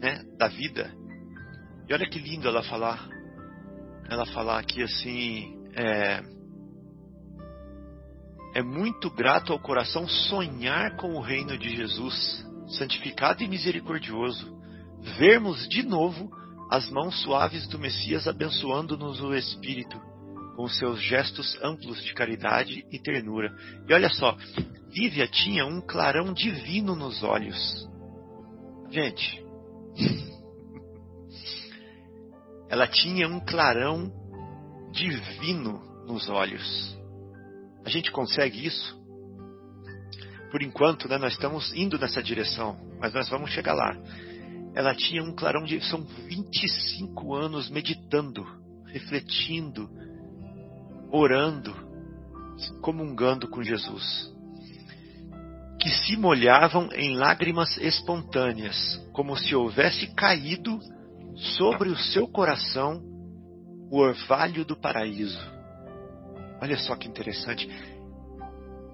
[0.00, 0.92] né, da vida.
[1.88, 3.08] E olha que lindo ela falar.
[4.08, 6.24] Ela falar aqui assim, é,
[8.56, 12.44] é muito grato ao coração sonhar com o reino de Jesus,
[12.76, 14.60] santificado e misericordioso,
[15.16, 16.28] vermos de novo
[16.68, 20.09] as mãos suaves do Messias abençoando-nos o Espírito,
[20.60, 23.50] com seus gestos amplos de caridade e ternura.
[23.88, 24.36] E olha só,
[24.90, 27.88] Lívia tinha um clarão divino nos olhos.
[28.90, 29.42] Gente,
[32.68, 34.12] ela tinha um clarão
[34.92, 36.94] divino nos olhos.
[37.82, 39.00] A gente consegue isso?
[40.50, 43.96] Por enquanto, né, nós estamos indo nessa direção, mas nós vamos chegar lá.
[44.74, 45.80] ela tinha um clarão de.
[45.88, 48.44] São 25 anos meditando,
[48.88, 49.88] refletindo,
[51.10, 51.74] orando,
[52.80, 54.32] comungando com Jesus.
[55.80, 58.76] Que se molhavam em lágrimas espontâneas,
[59.12, 60.78] como se houvesse caído
[61.56, 63.02] sobre o seu coração
[63.90, 65.40] o orvalho do paraíso.
[66.62, 67.68] Olha só que interessante.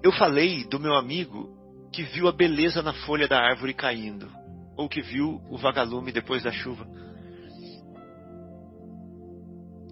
[0.01, 1.55] Eu falei do meu amigo
[1.91, 4.29] que viu a beleza na folha da árvore caindo,
[4.75, 6.87] ou que viu o vagalume depois da chuva.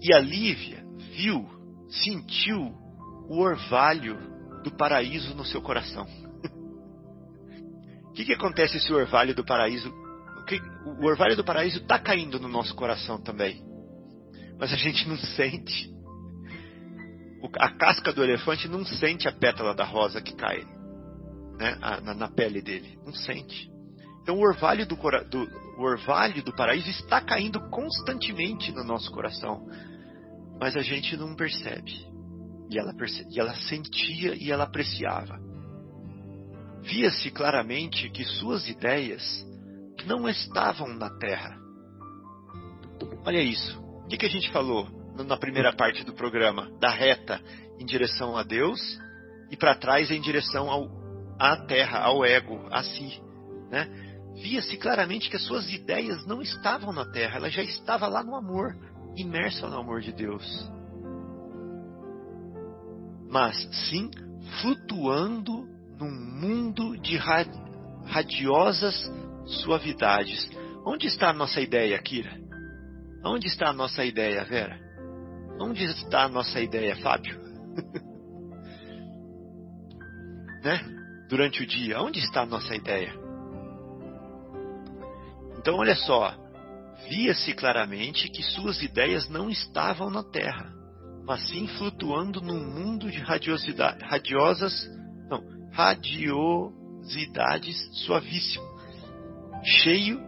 [0.01, 0.83] E a Lívia
[1.15, 1.47] viu,
[1.89, 2.73] sentiu
[3.29, 4.17] o orvalho
[4.63, 6.07] do paraíso no seu coração.
[8.05, 9.93] O que, que acontece se o orvalho do paraíso.
[10.85, 13.63] O, orvalho do paraíso está caindo no nosso coração também.
[14.59, 15.93] Mas a gente não sente.
[17.59, 20.65] A casca do elefante não sente a pétala da rosa que cai
[21.57, 22.97] né, na, na, pele dele.
[23.05, 23.69] Não sente.
[24.21, 29.67] Então o orvalho do, do, o orvalho do paraíso está caindo constantemente no nosso coração.
[30.59, 32.05] Mas a gente não percebe.
[32.69, 32.93] E ela,
[33.29, 35.39] e ela sentia e ela apreciava.
[36.81, 39.45] Via-se claramente que suas ideias
[40.05, 41.57] não estavam na terra.
[43.25, 43.79] Olha isso.
[44.05, 46.69] O que, que a gente falou na primeira parte do programa?
[46.79, 47.41] Da reta
[47.79, 48.79] em direção a Deus
[49.49, 50.87] e para trás em direção ao,
[51.39, 53.21] à terra, ao ego, a si.
[53.71, 53.87] Né?
[54.35, 58.35] Via-se claramente que as suas ideias não estavam na terra, ela já estava lá no
[58.35, 58.75] amor,
[59.15, 60.71] imersa no amor de Deus.
[63.29, 63.55] Mas
[63.89, 64.09] sim
[64.61, 65.67] flutuando
[65.99, 67.17] num mundo de
[68.05, 69.11] radiosas
[69.45, 70.49] suavidades.
[70.85, 72.37] Onde está a nossa ideia, Kira?
[73.23, 74.79] Onde está a nossa ideia, Vera?
[75.59, 77.39] Onde está a nossa ideia, Fábio?
[80.63, 80.79] né?
[81.27, 83.13] Durante o dia, onde está a nossa ideia?
[85.57, 86.35] Então, olha só,
[87.07, 90.73] via-se claramente que suas ideias não estavam na Terra,
[91.25, 94.89] mas sim flutuando num mundo de radiosas,
[95.29, 98.63] não, radiosidades suavíssimo,
[99.63, 100.23] cheio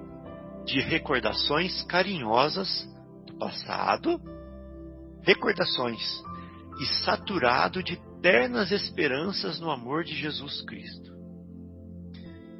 [0.65, 2.85] de recordações carinhosas
[3.25, 4.19] do passado,
[5.23, 6.01] recordações,
[6.79, 11.15] e saturado de ternas esperanças no amor de Jesus Cristo.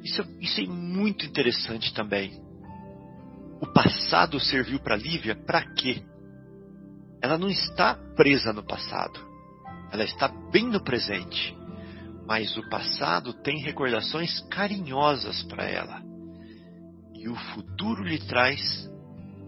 [0.02, 2.47] Isso, isso é muito interessante também.
[3.60, 6.02] O passado serviu para Lívia para quê?
[7.20, 9.18] Ela não está presa no passado.
[9.92, 11.56] Ela está bem no presente.
[12.26, 16.08] Mas o passado tem recordações carinhosas para ela
[17.18, 18.88] e o futuro lhe traz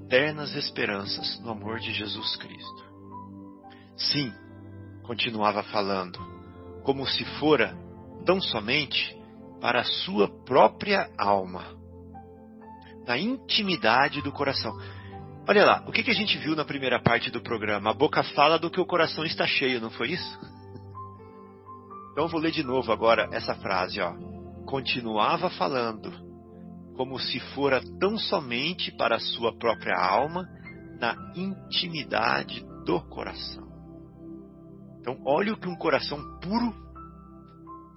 [0.09, 2.85] ternas esperanças no amor de Jesus Cristo.
[3.97, 4.33] Sim,
[5.05, 6.19] continuava falando,
[6.83, 7.77] como se fora
[8.27, 9.17] tão somente
[9.61, 11.65] para a sua própria alma,
[13.11, 14.73] na intimidade do coração.
[15.49, 17.91] Olha lá, o que, que a gente viu na primeira parte do programa?
[17.91, 20.39] A boca fala do que o coração está cheio, não foi isso?
[22.13, 24.13] Então vou ler de novo agora essa frase, ó.
[24.65, 26.13] Continuava falando,
[26.97, 30.47] como se fora tão somente para a sua própria alma,
[31.01, 33.69] na intimidade do coração.
[35.01, 36.73] Então, olha o que um coração puro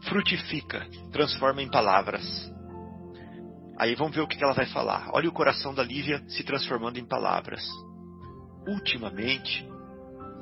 [0.09, 2.51] frutifica, transforma em palavras.
[3.77, 5.09] Aí vamos ver o que ela vai falar.
[5.13, 7.63] Olha o coração da Lívia se transformando em palavras.
[8.67, 9.67] Ultimamente,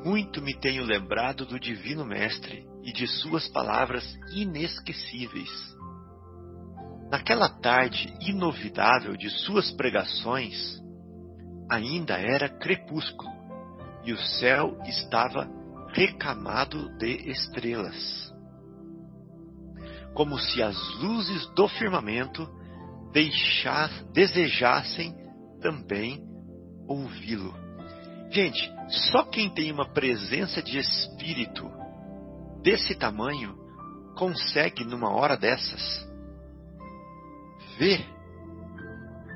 [0.04, 4.04] muito me tenho lembrado do Divino Mestre e de suas palavras
[4.34, 5.72] inesquecíveis
[7.12, 10.82] Naquela tarde inovidável de suas pregações,
[11.70, 13.30] ainda era crepúsculo
[14.06, 15.46] e o céu estava
[15.90, 18.34] recamado de estrelas,
[20.14, 22.50] como se as luzes do firmamento
[23.12, 25.16] deixar, desejassem
[25.62, 26.24] também
[26.88, 27.54] ouvi-lo.
[28.32, 28.72] Gente,
[29.12, 31.70] só quem tem uma presença de espírito
[32.62, 33.56] desse tamanho
[34.16, 36.08] consegue, numa hora dessas,
[37.78, 38.06] ver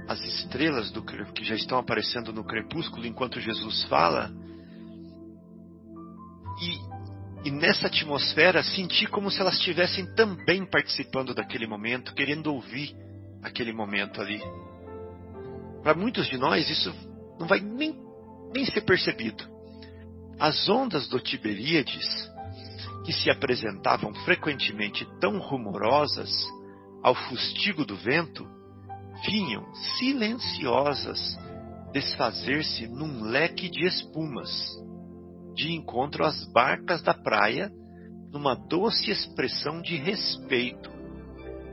[0.07, 4.31] as estrelas do, que já estão aparecendo no crepúsculo enquanto Jesus fala
[6.61, 12.95] e, e nessa atmosfera sentir como se elas estivessem também participando daquele momento, querendo ouvir
[13.45, 14.41] aquele momento ali.
[15.83, 16.93] Para muitos de nós isso
[17.39, 17.95] não vai nem,
[18.53, 19.43] nem ser percebido.
[20.39, 22.05] As ondas do Tiberíades,
[23.05, 26.31] que se apresentavam frequentemente tão rumorosas,
[27.03, 28.47] ao fustigo do vento,
[29.25, 29.63] vinham
[29.97, 31.37] silenciosas
[31.93, 34.49] desfazer-se num leque de espumas,
[35.53, 37.71] de encontro às barcas da praia,
[38.33, 40.94] numa doce expressão de respeito,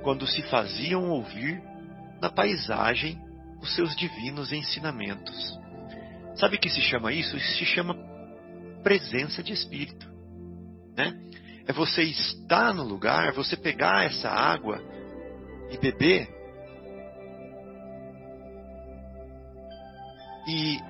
[0.02, 1.62] quando se faziam ouvir
[2.20, 3.20] na paisagem
[3.60, 5.58] os seus divinos ensinamentos.
[6.34, 7.36] Sabe o que se chama isso?
[7.36, 7.94] Isso se chama
[8.82, 10.10] presença de espírito.
[10.96, 11.18] Né?
[11.66, 14.82] É você estar no lugar, você pegar essa água
[15.70, 16.28] e beber.
[20.48, 20.80] E,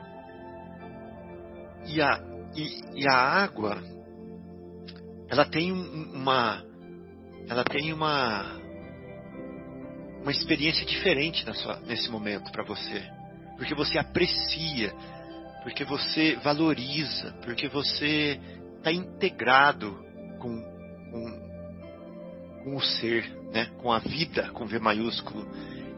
[1.87, 2.21] e, a,
[2.57, 3.83] e, e a água,
[5.29, 6.65] ela tem uma,
[7.49, 8.62] ela tem uma,
[10.23, 13.03] uma experiência diferente sua, nesse momento para você,
[13.57, 14.95] porque você aprecia,
[15.63, 18.41] porque você valoriza, porque você
[18.79, 19.93] está integrado
[20.39, 20.63] com,
[21.11, 23.67] com, com, o ser, né?
[23.79, 25.47] com a vida, com V maiúsculo.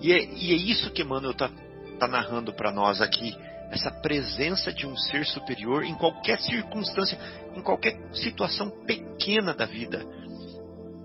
[0.00, 1.50] E é, e é isso que Emmanuel está
[1.98, 3.34] tá narrando para nós aqui.
[3.70, 7.18] Essa presença de um ser superior em qualquer circunstância,
[7.56, 10.04] em qualquer situação pequena da vida.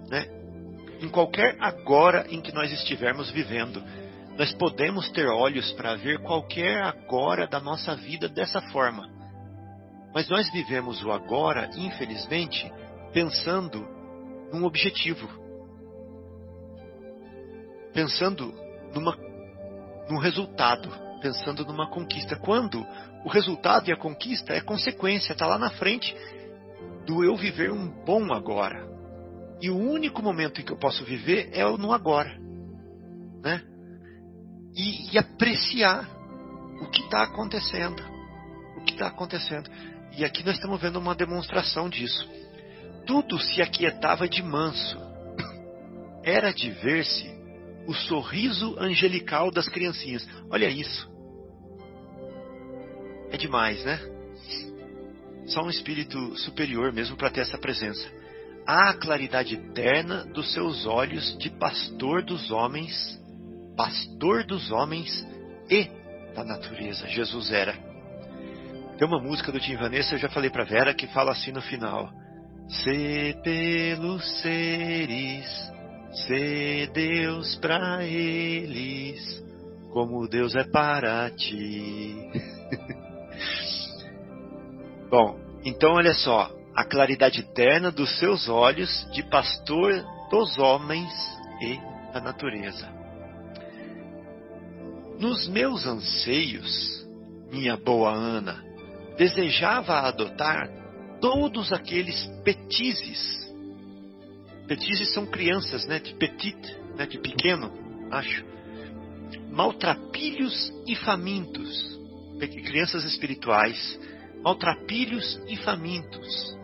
[0.10, 0.39] Né?
[1.00, 3.82] Em qualquer agora em que nós estivermos vivendo.
[4.38, 9.10] Nós podemos ter olhos para ver qualquer agora da nossa vida dessa forma.
[10.14, 12.72] Mas nós vivemos o agora, infelizmente,
[13.14, 13.86] pensando
[14.52, 15.28] num objetivo.
[17.94, 18.54] Pensando
[18.94, 19.18] numa,
[20.10, 20.90] num resultado,
[21.22, 22.36] pensando numa conquista.
[22.36, 22.86] Quando
[23.26, 26.16] o resultado e a conquista é consequência, está lá na frente
[27.06, 28.89] do eu viver um bom agora.
[29.62, 32.40] E o único momento em que eu posso viver é o no agora.
[33.44, 33.64] Né?
[34.76, 36.08] e, e apreciar
[36.82, 38.02] o que está acontecendo.
[38.78, 39.70] O que está acontecendo.
[40.18, 42.28] E aqui nós estamos vendo uma demonstração disso.
[43.06, 44.98] Tudo se aquietava de manso.
[46.24, 47.30] Era de ver-se
[47.88, 50.28] o sorriso angelical das criancinhas.
[50.50, 51.10] Olha isso.
[53.32, 54.00] É demais, né?
[55.48, 58.08] Só um espírito superior mesmo para ter essa presença.
[58.72, 63.20] Há a claridade eterna dos seus olhos de pastor dos homens
[63.80, 65.26] pastor dos homens
[65.70, 65.90] e
[66.36, 67.08] da natureza.
[67.08, 67.74] Jesus era.
[68.98, 71.62] Tem uma música do Tim Vanessa, eu já falei para Vera, que fala assim no
[71.62, 72.12] final:
[72.68, 75.48] Se pelos seres,
[76.12, 79.44] se Deus para eles,
[79.94, 82.18] como Deus é para ti.
[85.10, 90.02] Bom, então olha só, a claridade eterna dos seus olhos de pastor
[90.32, 91.12] dos homens
[91.62, 91.78] e
[92.14, 92.90] da natureza.
[95.20, 97.06] Nos meus anseios,
[97.52, 98.64] minha boa Ana,
[99.18, 100.70] desejava adotar
[101.20, 103.54] todos aqueles petizes.
[104.66, 106.00] Petizes são crianças, né?
[106.00, 106.56] De petit,
[106.96, 107.06] né?
[107.06, 107.74] De pequeno,
[108.10, 108.46] acho.
[109.52, 112.00] Maltrapilhos e famintos.
[112.40, 114.00] Crianças espirituais.
[114.42, 116.58] Maltrapilhos e famintos.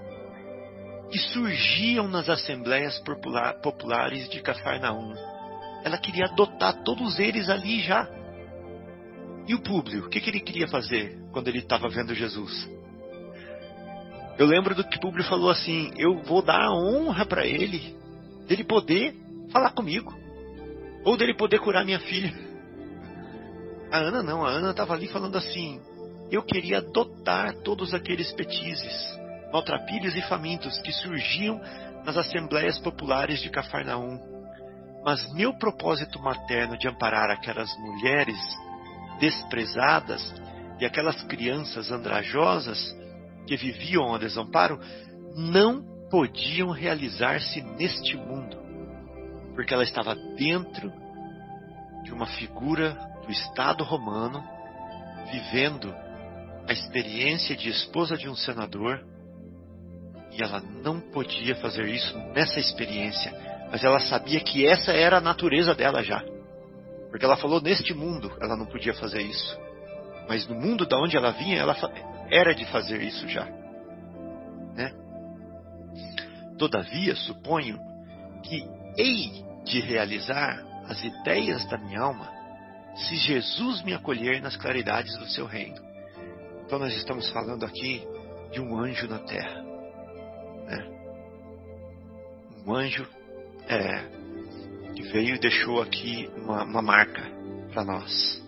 [1.12, 3.02] Que surgiam nas assembleias
[3.62, 5.14] populares de Cafarnaum.
[5.84, 8.08] Ela queria adotar todos eles ali já
[9.48, 12.70] e o Públio, o que, que ele queria fazer quando ele estava vendo Jesus?
[14.38, 17.96] Eu lembro do que Públio falou assim: eu vou dar a honra para ele,
[18.48, 19.16] dele poder
[19.52, 20.14] falar comigo,
[21.04, 22.34] ou dele poder curar minha filha.
[23.92, 25.80] A Ana não, a Ana estava ali falando assim:
[26.32, 29.20] eu queria adotar todos aqueles petizes,
[29.52, 31.62] maltrapilhos e famintos que surgiam
[32.04, 34.20] nas assembleias populares de Cafarnaum.
[35.04, 38.38] Mas meu propósito materno de amparar aquelas mulheres
[39.20, 40.34] desprezadas
[40.80, 42.96] e aquelas crianças andrajosas
[43.48, 44.80] que viviam ao desamparo
[45.36, 48.58] não podiam realizar-se neste mundo,
[49.54, 50.92] porque ela estava dentro
[52.04, 54.44] de uma figura do Estado romano,
[55.32, 55.94] vivendo
[56.68, 59.04] a experiência de esposa de um senador,
[60.36, 63.34] e ela não podia fazer isso nessa experiência,
[63.72, 66.22] mas ela sabia que essa era a natureza dela já.
[67.10, 69.58] Porque ela falou neste mundo ela não podia fazer isso.
[70.28, 71.76] Mas no mundo da onde ela vinha, ela
[72.30, 73.46] era de fazer isso já.
[74.76, 74.92] Né?
[76.58, 77.80] Todavia, suponho
[78.44, 78.68] que
[78.98, 82.30] hei de realizar as ideias da minha alma
[82.96, 85.82] se Jesus me acolher nas claridades do seu reino.
[86.66, 88.06] Então nós estamos falando aqui
[88.52, 89.75] de um anjo na terra.
[92.66, 93.06] Um anjo
[93.68, 94.10] é,
[94.96, 97.22] que veio e deixou aqui uma, uma marca
[97.72, 98.44] para nós.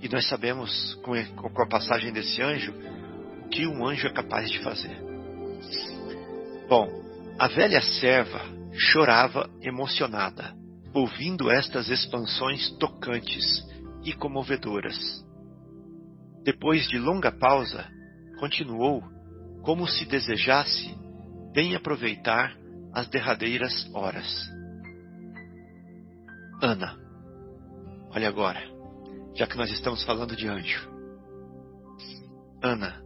[0.00, 2.72] E nós sabemos, com a passagem desse anjo,
[3.44, 4.96] o que um anjo é capaz de fazer.
[6.68, 6.88] Bom,
[7.38, 8.40] a velha serva
[8.72, 10.54] chorava emocionada,
[10.94, 13.44] ouvindo estas expansões tocantes
[14.02, 14.98] e comovedoras.
[16.42, 17.86] Depois de longa pausa,
[18.38, 19.02] continuou,
[19.62, 20.96] como se desejasse
[21.52, 22.56] bem aproveitar
[22.92, 24.26] as derradeiras horas.
[26.62, 26.96] Ana,
[28.10, 28.60] olha agora,
[29.34, 30.90] já que nós estamos falando de anjo.
[32.62, 33.02] Ana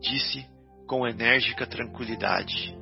[0.00, 0.44] disse
[0.86, 2.76] com enérgica tranquilidade: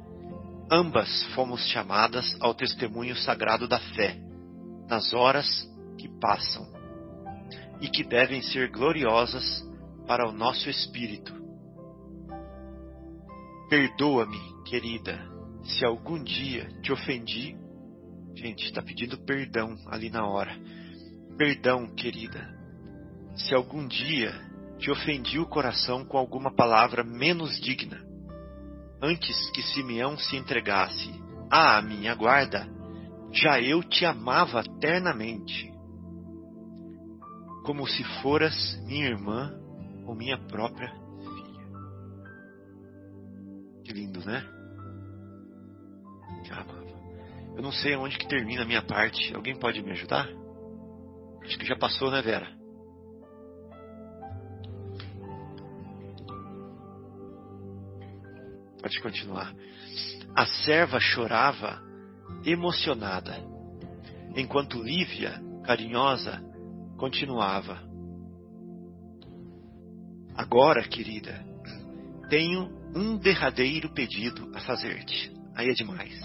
[0.70, 4.16] Ambas fomos chamadas ao testemunho sagrado da fé,
[4.88, 5.46] nas horas
[5.98, 6.66] que passam,
[7.80, 9.62] e que devem ser gloriosas
[10.06, 11.38] para o nosso espírito.
[13.68, 15.29] Perdoa-me, querida,
[15.64, 17.56] se algum dia te ofendi.
[18.34, 20.52] Gente, está pedindo perdão ali na hora.
[21.36, 22.48] Perdão, querida,
[23.34, 24.32] se algum dia
[24.78, 28.00] te ofendi o coração com alguma palavra menos digna.
[29.02, 31.10] Antes que Simeão se entregasse
[31.50, 32.66] à minha guarda,
[33.32, 35.72] já eu te amava ternamente,
[37.64, 38.54] como se foras
[38.86, 39.54] minha irmã
[40.06, 41.66] ou minha própria filha.
[43.84, 44.59] Que lindo, né?
[47.60, 49.34] Eu não sei onde que termina a minha parte.
[49.34, 50.26] Alguém pode me ajudar?
[51.42, 52.48] Acho que já passou, né, Vera?
[58.80, 59.54] Pode continuar.
[60.34, 61.82] A serva chorava
[62.46, 63.36] emocionada,
[64.34, 66.42] enquanto Lívia, carinhosa,
[66.96, 67.78] continuava.
[70.34, 71.44] Agora, querida,
[72.30, 75.39] tenho um derradeiro pedido a fazer-te.
[75.60, 76.18] Aí é demais.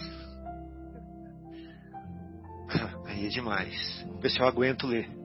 [3.05, 4.05] Aí é demais.
[4.09, 5.09] O pessoal aguenta ler.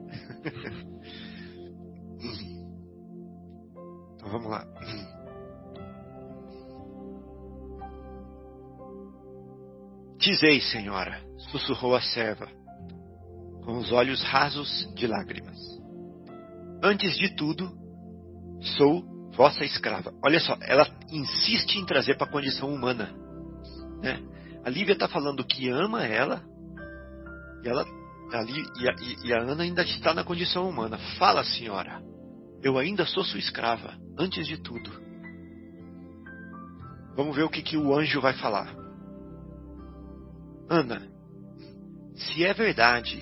[4.16, 4.66] Então vamos lá.
[10.18, 12.46] Dizei, senhora, sussurrou a serva,
[13.64, 15.56] com os olhos rasos de lágrimas.
[16.82, 17.72] Antes de tudo,
[18.76, 19.02] sou
[19.34, 20.12] vossa escrava.
[20.22, 23.19] Olha só, ela insiste em trazer para a condição humana.
[24.02, 24.20] Né?
[24.64, 26.42] A Lívia está falando que ama ela,
[27.64, 27.84] e, ela,
[28.78, 28.94] e, a,
[29.24, 30.98] e a Ana ainda está na condição humana.
[31.18, 32.02] Fala, senhora,
[32.62, 34.90] eu ainda sou sua escrava, antes de tudo.
[37.16, 38.74] Vamos ver o que, que o anjo vai falar.
[40.68, 41.08] Ana,
[42.14, 43.20] se é verdade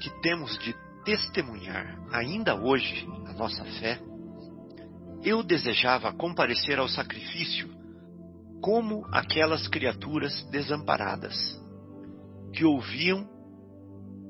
[0.00, 0.74] que temos de
[1.04, 4.00] testemunhar ainda hoje a nossa fé,
[5.22, 7.77] eu desejava comparecer ao sacrifício
[8.60, 11.34] como aquelas criaturas desamparadas
[12.52, 13.28] que ouviam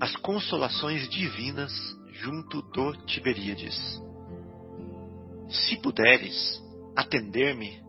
[0.01, 1.73] as consolações divinas
[2.13, 3.77] junto do Tiberíades.
[5.49, 6.63] Se puderes
[6.97, 7.81] atender-me,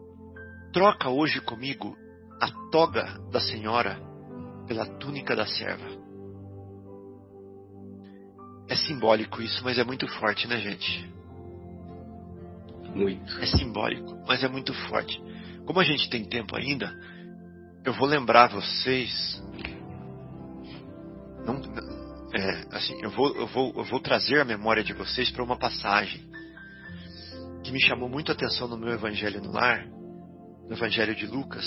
[0.71, 1.95] troca hoje comigo
[2.41, 3.99] a toga da senhora
[4.67, 5.99] pela túnica da serva.
[8.67, 11.18] É simbólico isso, mas é muito forte, né, gente?
[12.93, 13.39] Muito.
[13.39, 15.21] É simbólico, mas é muito forte.
[15.65, 16.91] Como a gente tem tempo ainda,
[17.85, 19.41] eu vou lembrar vocês.
[21.45, 21.61] Não,
[22.33, 25.57] é, assim, eu vou, eu, vou, eu vou trazer a memória de vocês para uma
[25.57, 26.27] passagem
[27.63, 29.85] que me chamou muito a atenção no meu Evangelho no Lar,
[30.67, 31.65] no Evangelho de Lucas,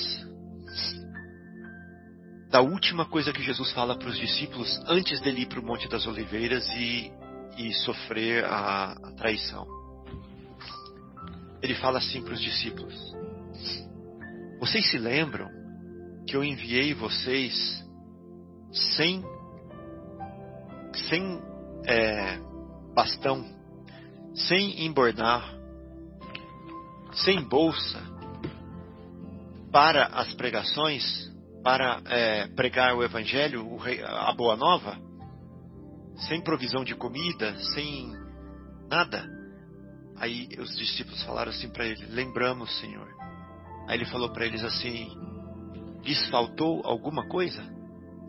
[2.50, 5.88] da última coisa que Jesus fala para os discípulos antes dele ir para o Monte
[5.88, 7.10] das Oliveiras e,
[7.56, 9.81] e sofrer a, a traição.
[11.62, 12.94] Ele fala assim para os discípulos:
[14.58, 15.48] Vocês se lembram
[16.26, 17.84] que eu enviei vocês
[18.72, 19.22] sem,
[21.08, 21.40] sem
[21.86, 22.38] é,
[22.94, 23.44] bastão,
[24.34, 25.54] sem embornar,
[27.12, 28.00] sem bolsa
[29.70, 31.32] para as pregações?
[31.62, 34.98] para é, pregar o Evangelho, o rei, a Boa Nova,
[36.28, 38.12] sem provisão de comida, sem
[38.90, 39.24] nada.
[40.16, 43.08] Aí os discípulos falaram assim para ele: Lembramos, Senhor.
[43.88, 45.10] Aí ele falou para eles assim:
[46.04, 47.62] Lhes faltou alguma coisa?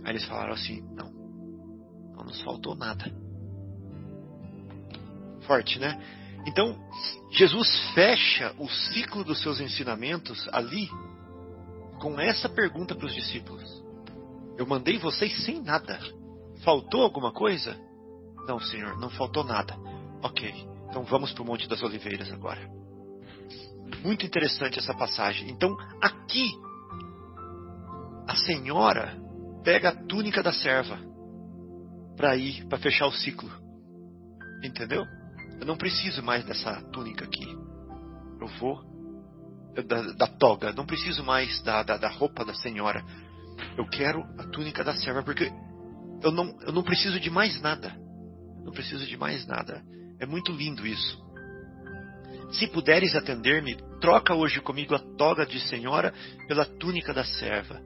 [0.03, 1.11] Aí eles falaram assim: Não,
[2.15, 3.11] não nos faltou nada.
[5.41, 6.01] Forte, né?
[6.45, 6.77] Então,
[7.31, 10.89] Jesus fecha o ciclo dos seus ensinamentos ali
[11.99, 13.83] com essa pergunta para os discípulos:
[14.57, 15.99] Eu mandei vocês sem nada.
[16.63, 17.77] Faltou alguma coisa?
[18.47, 19.75] Não, Senhor, não faltou nada.
[20.21, 20.53] Ok,
[20.93, 22.61] então vamos para o Monte das Oliveiras agora.
[24.03, 25.49] Muito interessante essa passagem.
[25.49, 26.51] Então, aqui,
[28.27, 29.19] a senhora
[29.63, 30.99] pega a túnica da serva
[32.15, 33.49] para ir, para fechar o ciclo.
[34.63, 35.03] Entendeu?
[35.59, 37.47] Eu não preciso mais dessa túnica aqui.
[38.39, 38.83] Eu vou
[39.87, 43.03] da, da toga, não preciso mais da, da, da, roupa da senhora.
[43.75, 45.51] Eu quero a túnica da serva, porque
[46.21, 47.97] eu não, eu não preciso de mais nada.
[48.63, 49.83] Não preciso de mais nada.
[50.23, 51.21] É muito lindo isso.
[52.53, 56.13] Se puderes atender-me, troca hoje comigo a toga de senhora
[56.47, 57.81] pela túnica da serva.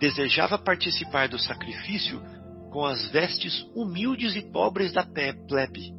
[0.00, 2.20] Desejava participar do sacrifício
[2.72, 5.94] com as vestes humildes e pobres da plebe,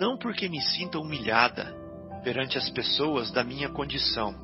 [0.00, 1.72] não porque me sinta humilhada
[2.24, 4.34] perante as pessoas da minha condição.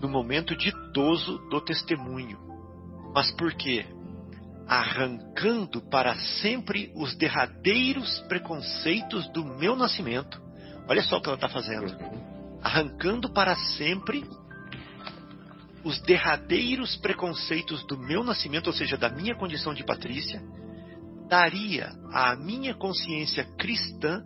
[0.00, 2.38] No momento ditoso do testemunho,
[3.12, 3.84] mas porque,
[4.66, 10.40] arrancando para sempre os derradeiros preconceitos do meu nascimento,
[10.88, 11.94] olha só o que ela está fazendo,
[12.62, 14.24] arrancando para sempre
[15.84, 20.42] os derradeiros preconceitos do meu nascimento, ou seja, da minha condição de Patrícia,
[21.28, 24.24] daria à minha consciência cristã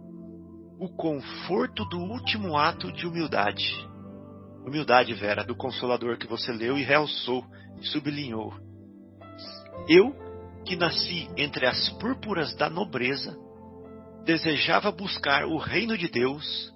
[0.79, 3.75] o conforto do último ato de humildade.
[4.65, 7.45] Humildade, Vera, do Consolador que você leu e realçou
[7.81, 8.55] e sublinhou.
[9.89, 10.15] Eu,
[10.65, 13.37] que nasci entre as púrpuras da nobreza,
[14.25, 16.73] desejava buscar o reino de Deus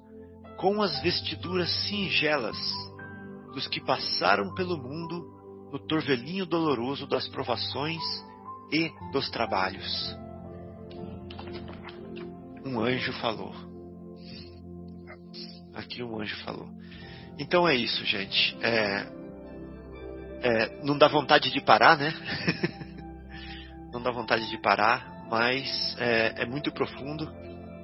[0.57, 2.57] com as vestiduras singelas
[3.53, 5.23] dos que passaram pelo mundo
[5.71, 8.03] no torvelinho doloroso das provações
[8.73, 10.17] e dos trabalhos.
[12.65, 13.55] Um anjo falou.
[15.75, 16.69] Aqui um anjo falou.
[17.39, 18.57] Então é isso, gente.
[18.63, 19.07] É,
[20.43, 22.13] é, não dá vontade de parar, né?
[23.93, 27.31] não dá vontade de parar, mas é, é muito profundo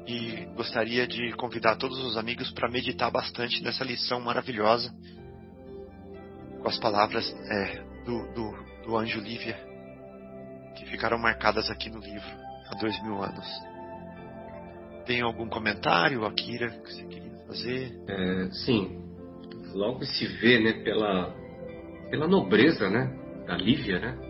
[0.06, 4.90] e gostaria de convidar todos os amigos para meditar bastante nessa lição maravilhosa
[6.62, 9.56] com as palavras é, do, do, do anjo Lívia,
[10.76, 12.28] que ficaram marcadas aqui no livro
[12.70, 13.46] há dois mil anos.
[15.04, 18.00] Tem algum comentário, Akira, que você queria fazer?
[18.08, 18.98] É, sim,
[19.74, 21.34] logo se vê, né, pela,
[22.10, 23.14] pela nobreza, né,
[23.46, 24.27] da Lívia, né,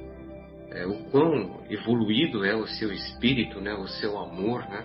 [0.71, 4.85] é, o quão evoluído é o seu espírito, né, o seu amor, né,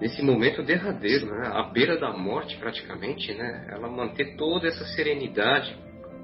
[0.00, 5.76] nesse momento derradeiro, né, à beira da morte praticamente, né, ela manter toda essa serenidade,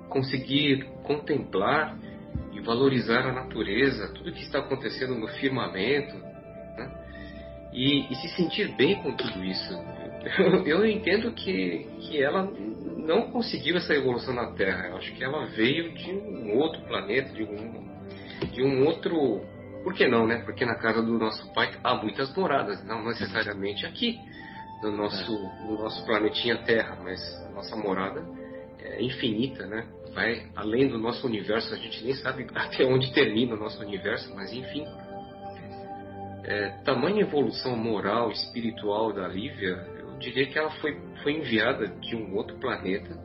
[0.08, 1.96] conseguir contemplar
[2.52, 6.90] e valorizar a natureza, tudo que está acontecendo no firmamento, né?
[7.72, 9.74] e, e, se sentir bem com tudo isso.
[10.38, 12.50] Eu, eu entendo que, que ela
[12.96, 14.88] não conseguiu essa evolução na Terra.
[14.88, 17.85] Eu acho que ela veio de um outro planeta, de um,
[18.52, 19.40] de um outro.
[19.82, 20.42] Por que não, né?
[20.44, 24.18] Porque na casa do nosso pai há muitas moradas, não necessariamente aqui,
[24.82, 25.32] no nosso,
[25.64, 28.22] no nosso planetinha Terra, mas a nossa morada
[28.80, 29.86] é infinita, né?
[30.12, 34.34] Vai além do nosso universo, a gente nem sabe até onde termina o nosso universo,
[34.34, 34.86] mas enfim.
[36.44, 42.14] É, tamanha evolução moral, espiritual da Lívia, eu diria que ela foi, foi enviada de
[42.14, 43.16] um outro planeta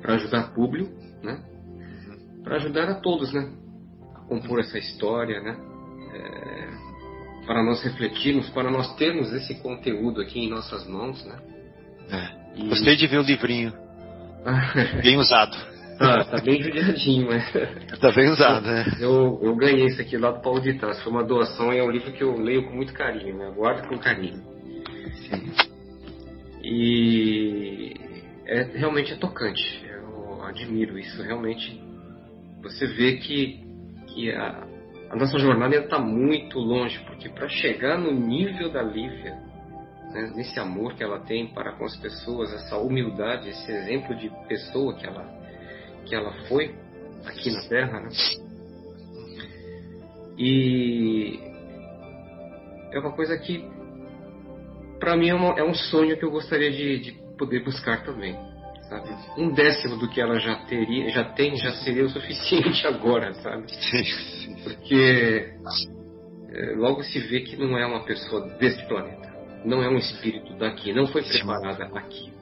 [0.00, 0.90] para ajudar Públio,
[1.22, 1.40] né?
[2.42, 3.52] Para ajudar a todos, né?
[4.14, 5.56] A compor essa história, né?
[6.14, 11.38] É, para nós refletirmos, para nós termos esse conteúdo aqui em nossas mãos, né?
[12.10, 12.60] É.
[12.60, 12.68] E...
[12.68, 13.72] Gostei de ver o livrinho.
[15.02, 15.56] Bem usado.
[16.00, 17.40] Ah, tá bem judiadinho, né?
[18.00, 18.84] Tá bem usado, né?
[18.98, 21.00] Eu, eu ganhei isso aqui lá do Paulo de Tarso.
[21.04, 23.52] Foi uma doação e é um livro que eu leio com muito carinho, né?
[23.54, 24.42] Guardo com carinho.
[25.28, 25.52] Sim.
[26.60, 27.94] E
[28.46, 29.84] é, realmente é tocante.
[29.86, 31.22] Eu admiro isso.
[31.22, 31.80] Realmente
[32.62, 33.60] você vê que,
[34.08, 34.66] que a,
[35.10, 39.34] a nossa jornada está muito longe, porque para chegar no nível da Lívia,
[40.12, 44.30] né, nesse amor que ela tem para com as pessoas, essa humildade, esse exemplo de
[44.48, 45.24] pessoa que ela,
[46.06, 46.74] que ela foi
[47.26, 48.00] aqui na Terra.
[48.00, 48.08] Né?
[50.38, 51.40] E
[52.92, 53.68] é uma coisa que,
[55.00, 58.36] para mim, é, uma, é, um sonho que eu gostaria de, de poder buscar também.
[58.92, 59.40] Sabe?
[59.40, 63.66] Um décimo do que ela já teria, já tem, já seria o suficiente agora, sabe?
[64.62, 65.54] Porque
[66.50, 69.22] é, logo se vê que não é uma pessoa deste planeta
[69.64, 72.32] não é um espírito daqui, não foi preparada aqui.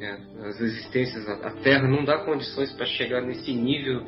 [0.00, 0.12] É,
[0.48, 4.02] as existências, a Terra não dá condições para chegar nesse nível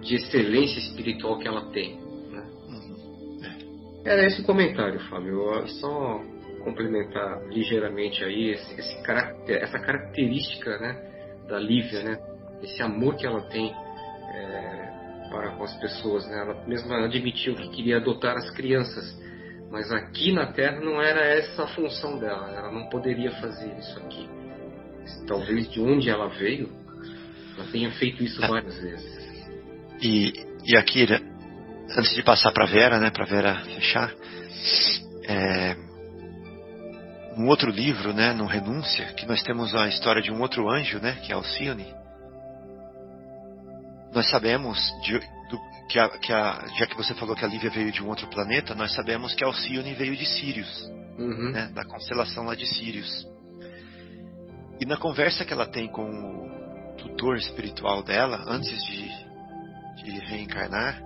[0.00, 1.96] de excelência espiritual que ela tem.
[2.30, 2.44] Né?
[2.68, 4.02] Uhum.
[4.04, 5.54] Era esse o comentário, Fábio.
[5.54, 6.20] Eu só
[6.64, 8.96] complementar ligeiramente aí esse, esse
[9.48, 11.09] essa característica né,
[11.50, 12.18] da Lívia, né,
[12.62, 16.26] esse amor que ela tem é, para com as pessoas.
[16.26, 16.40] Né?
[16.40, 19.18] Ela mesma admitiu que queria adotar as crianças
[19.70, 22.50] mas aqui na Terra não era essa a função dela.
[22.50, 24.28] Ela não poderia fazer isso aqui.
[25.28, 26.68] Talvez de onde ela veio,
[27.56, 29.20] ela tenha feito isso várias vezes.
[30.02, 30.32] E,
[30.64, 31.06] e aqui,
[31.96, 34.12] antes de passar para Vera, né, para Vera fechar,
[35.24, 35.76] é,
[37.40, 40.98] um outro livro, né, no Renúncia, que nós temos a história de um outro anjo,
[40.98, 41.94] né, que é Alcione.
[44.12, 45.18] Nós sabemos de,
[45.88, 48.28] que, a, que a, já que você falou que a Lívia veio de um outro
[48.28, 51.50] planeta, nós sabemos que Alcione veio de Sirius, uhum.
[51.52, 53.26] né, da constelação lá de Sirius.
[54.78, 59.08] E na conversa que ela tem com o tutor espiritual dela, antes de,
[60.04, 61.02] de reencarnar,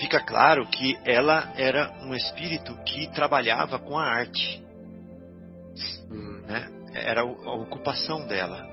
[0.00, 4.63] fica claro que ela era um espírito que trabalhava com a arte.
[6.94, 6.98] Hum?
[6.98, 8.72] Era a ocupação dela.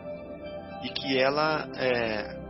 [0.83, 2.41] E que ela é,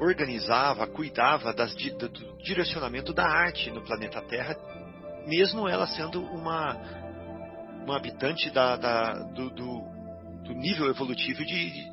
[0.00, 4.56] organizava, cuidava das, do direcionamento da arte no planeta Terra,
[5.26, 6.76] mesmo ela sendo uma,
[7.84, 9.80] uma habitante da, da do, do,
[10.44, 11.90] do, nível evolutivo de,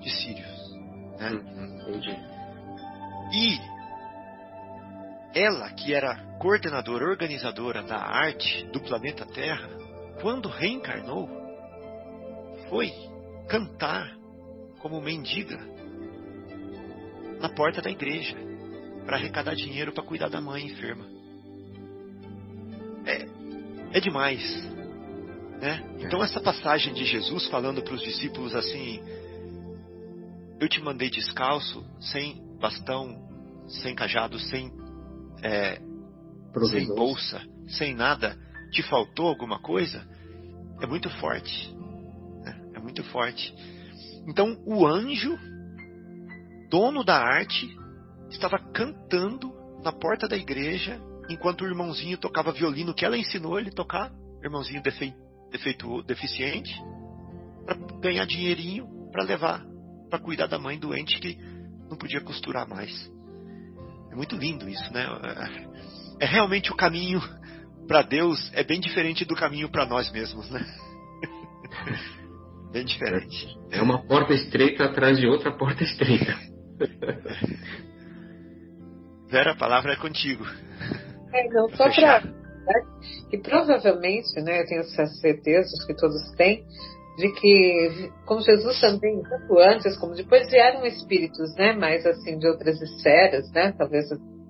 [0.00, 0.70] de Sirius.
[1.18, 1.30] Né?
[1.30, 2.16] Uhum, entendi.
[3.32, 3.60] E
[5.34, 9.68] ela, que era coordenadora, organizadora da arte do planeta Terra,
[10.20, 11.39] quando reencarnou,
[12.70, 12.92] foi
[13.48, 14.16] cantar
[14.78, 15.58] como mendiga
[17.40, 18.36] na porta da igreja
[19.04, 21.04] para arrecadar dinheiro para cuidar da mãe enferma.
[23.04, 23.26] É,
[23.98, 24.42] é demais.
[25.60, 25.84] Né?
[25.98, 29.02] Então, essa passagem de Jesus falando para os discípulos assim:
[30.60, 33.28] Eu te mandei descalço, sem bastão,
[33.82, 34.72] sem cajado, sem
[35.42, 35.80] é,
[36.70, 38.38] sem bolsa, sem nada,
[38.70, 40.06] te faltou alguma coisa,
[40.80, 41.79] é muito forte.
[42.80, 43.54] É muito forte.
[44.26, 45.38] Então o anjo,
[46.70, 47.68] dono da arte,
[48.30, 49.52] estava cantando
[49.84, 54.10] na porta da igreja enquanto o irmãozinho tocava violino que ela ensinou ele tocar,
[54.42, 55.14] irmãozinho defe,
[55.50, 56.74] defeito, deficiente,
[57.64, 59.64] para ganhar dinheirinho para levar
[60.08, 61.38] para cuidar da mãe doente que
[61.88, 62.90] não podia costurar mais.
[64.10, 65.06] É muito lindo isso, né?
[66.18, 67.20] É, é realmente o caminho
[67.86, 70.64] para Deus é bem diferente do caminho para nós mesmos, né?
[72.72, 73.58] bem diferente.
[73.70, 76.34] É uma porta estreita atrás de outra porta estreita.
[79.28, 80.44] Vera, a palavra é contigo.
[81.32, 82.22] É, não, só para
[83.30, 86.64] que provavelmente, né, eu tenho essas certezas que todos têm,
[87.16, 92.46] de que, como Jesus também, tanto antes como depois, vieram espíritos, né, mais assim, de
[92.46, 94.06] outras esferas, né, talvez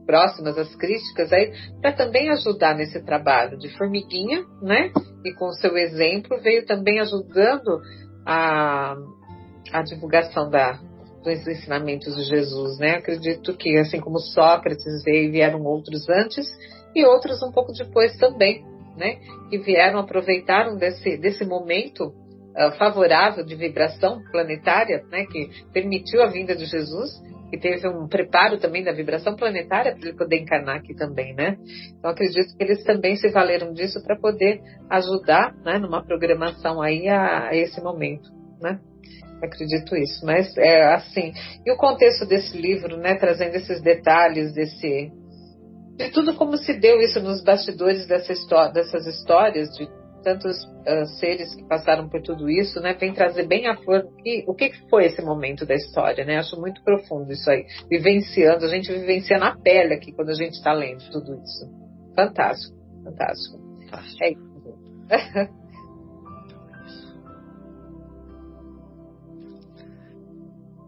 [0.06, 4.92] próximas às críticas, aí, para também ajudar nesse trabalho de formiguinha, né,
[5.24, 7.80] e com o seu exemplo veio também ajudando
[8.26, 8.96] a,
[9.72, 10.78] a divulgação da,
[11.22, 16.46] dos ensinamentos de Jesus, né, acredito que, assim como Sócrates veio, vieram outros antes,
[16.94, 18.64] e outros um pouco depois também,
[18.96, 19.18] né,
[19.48, 22.12] que vieram, aproveitaram desse, desse momento
[22.56, 27.10] uh, favorável de vibração planetária, né, que permitiu a vinda de Jesus,
[27.50, 31.56] que teve um preparo também da vibração planetária para ele poder encarnar aqui também, né?
[31.98, 37.08] Então acredito que eles também se valeram disso para poder ajudar, né, numa programação aí
[37.08, 38.30] a, a esse momento,
[38.60, 38.78] né?
[39.42, 40.24] acredito isso.
[40.24, 41.32] Mas é assim.
[41.64, 45.10] E o contexto desse livro, né, trazendo esses detalhes desse
[45.96, 49.86] de tudo como se deu isso nos bastidores dessa história, dessas histórias de
[50.22, 54.06] tantos uh, seres que passaram por tudo isso, né, vem trazer bem à flor
[54.46, 56.38] o que, foi esse momento da história, né?
[56.38, 60.52] Acho muito profundo isso aí, vivenciando, a gente vivencia na pele aqui quando a gente
[60.54, 61.66] está lendo tudo isso.
[62.14, 63.58] Fantástico, fantástico.
[63.90, 64.24] fantástico.
[64.24, 64.50] É isso.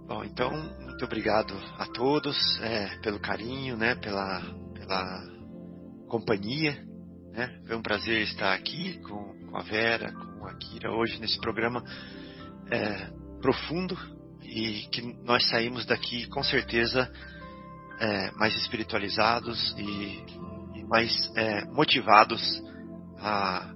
[0.07, 0.51] Bom, então
[0.85, 4.43] muito obrigado a todos é, pelo carinho, né, pela,
[4.75, 5.23] pela
[6.07, 6.92] companhia
[7.33, 7.61] né?
[7.67, 11.83] Foi um prazer estar aqui com, com a Vera, com a Kira hoje nesse programa
[12.71, 13.11] é,
[13.41, 13.97] profundo
[14.43, 17.11] e que nós saímos daqui com certeza
[17.99, 20.25] é, mais espiritualizados e,
[20.79, 22.63] e mais é, motivados
[23.19, 23.73] a,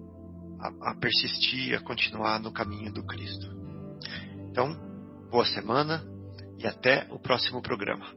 [0.61, 3.47] a, a persistir, a continuar no caminho do Cristo.
[4.51, 4.75] Então,
[5.31, 6.05] boa semana
[6.59, 8.16] e até o próximo programa.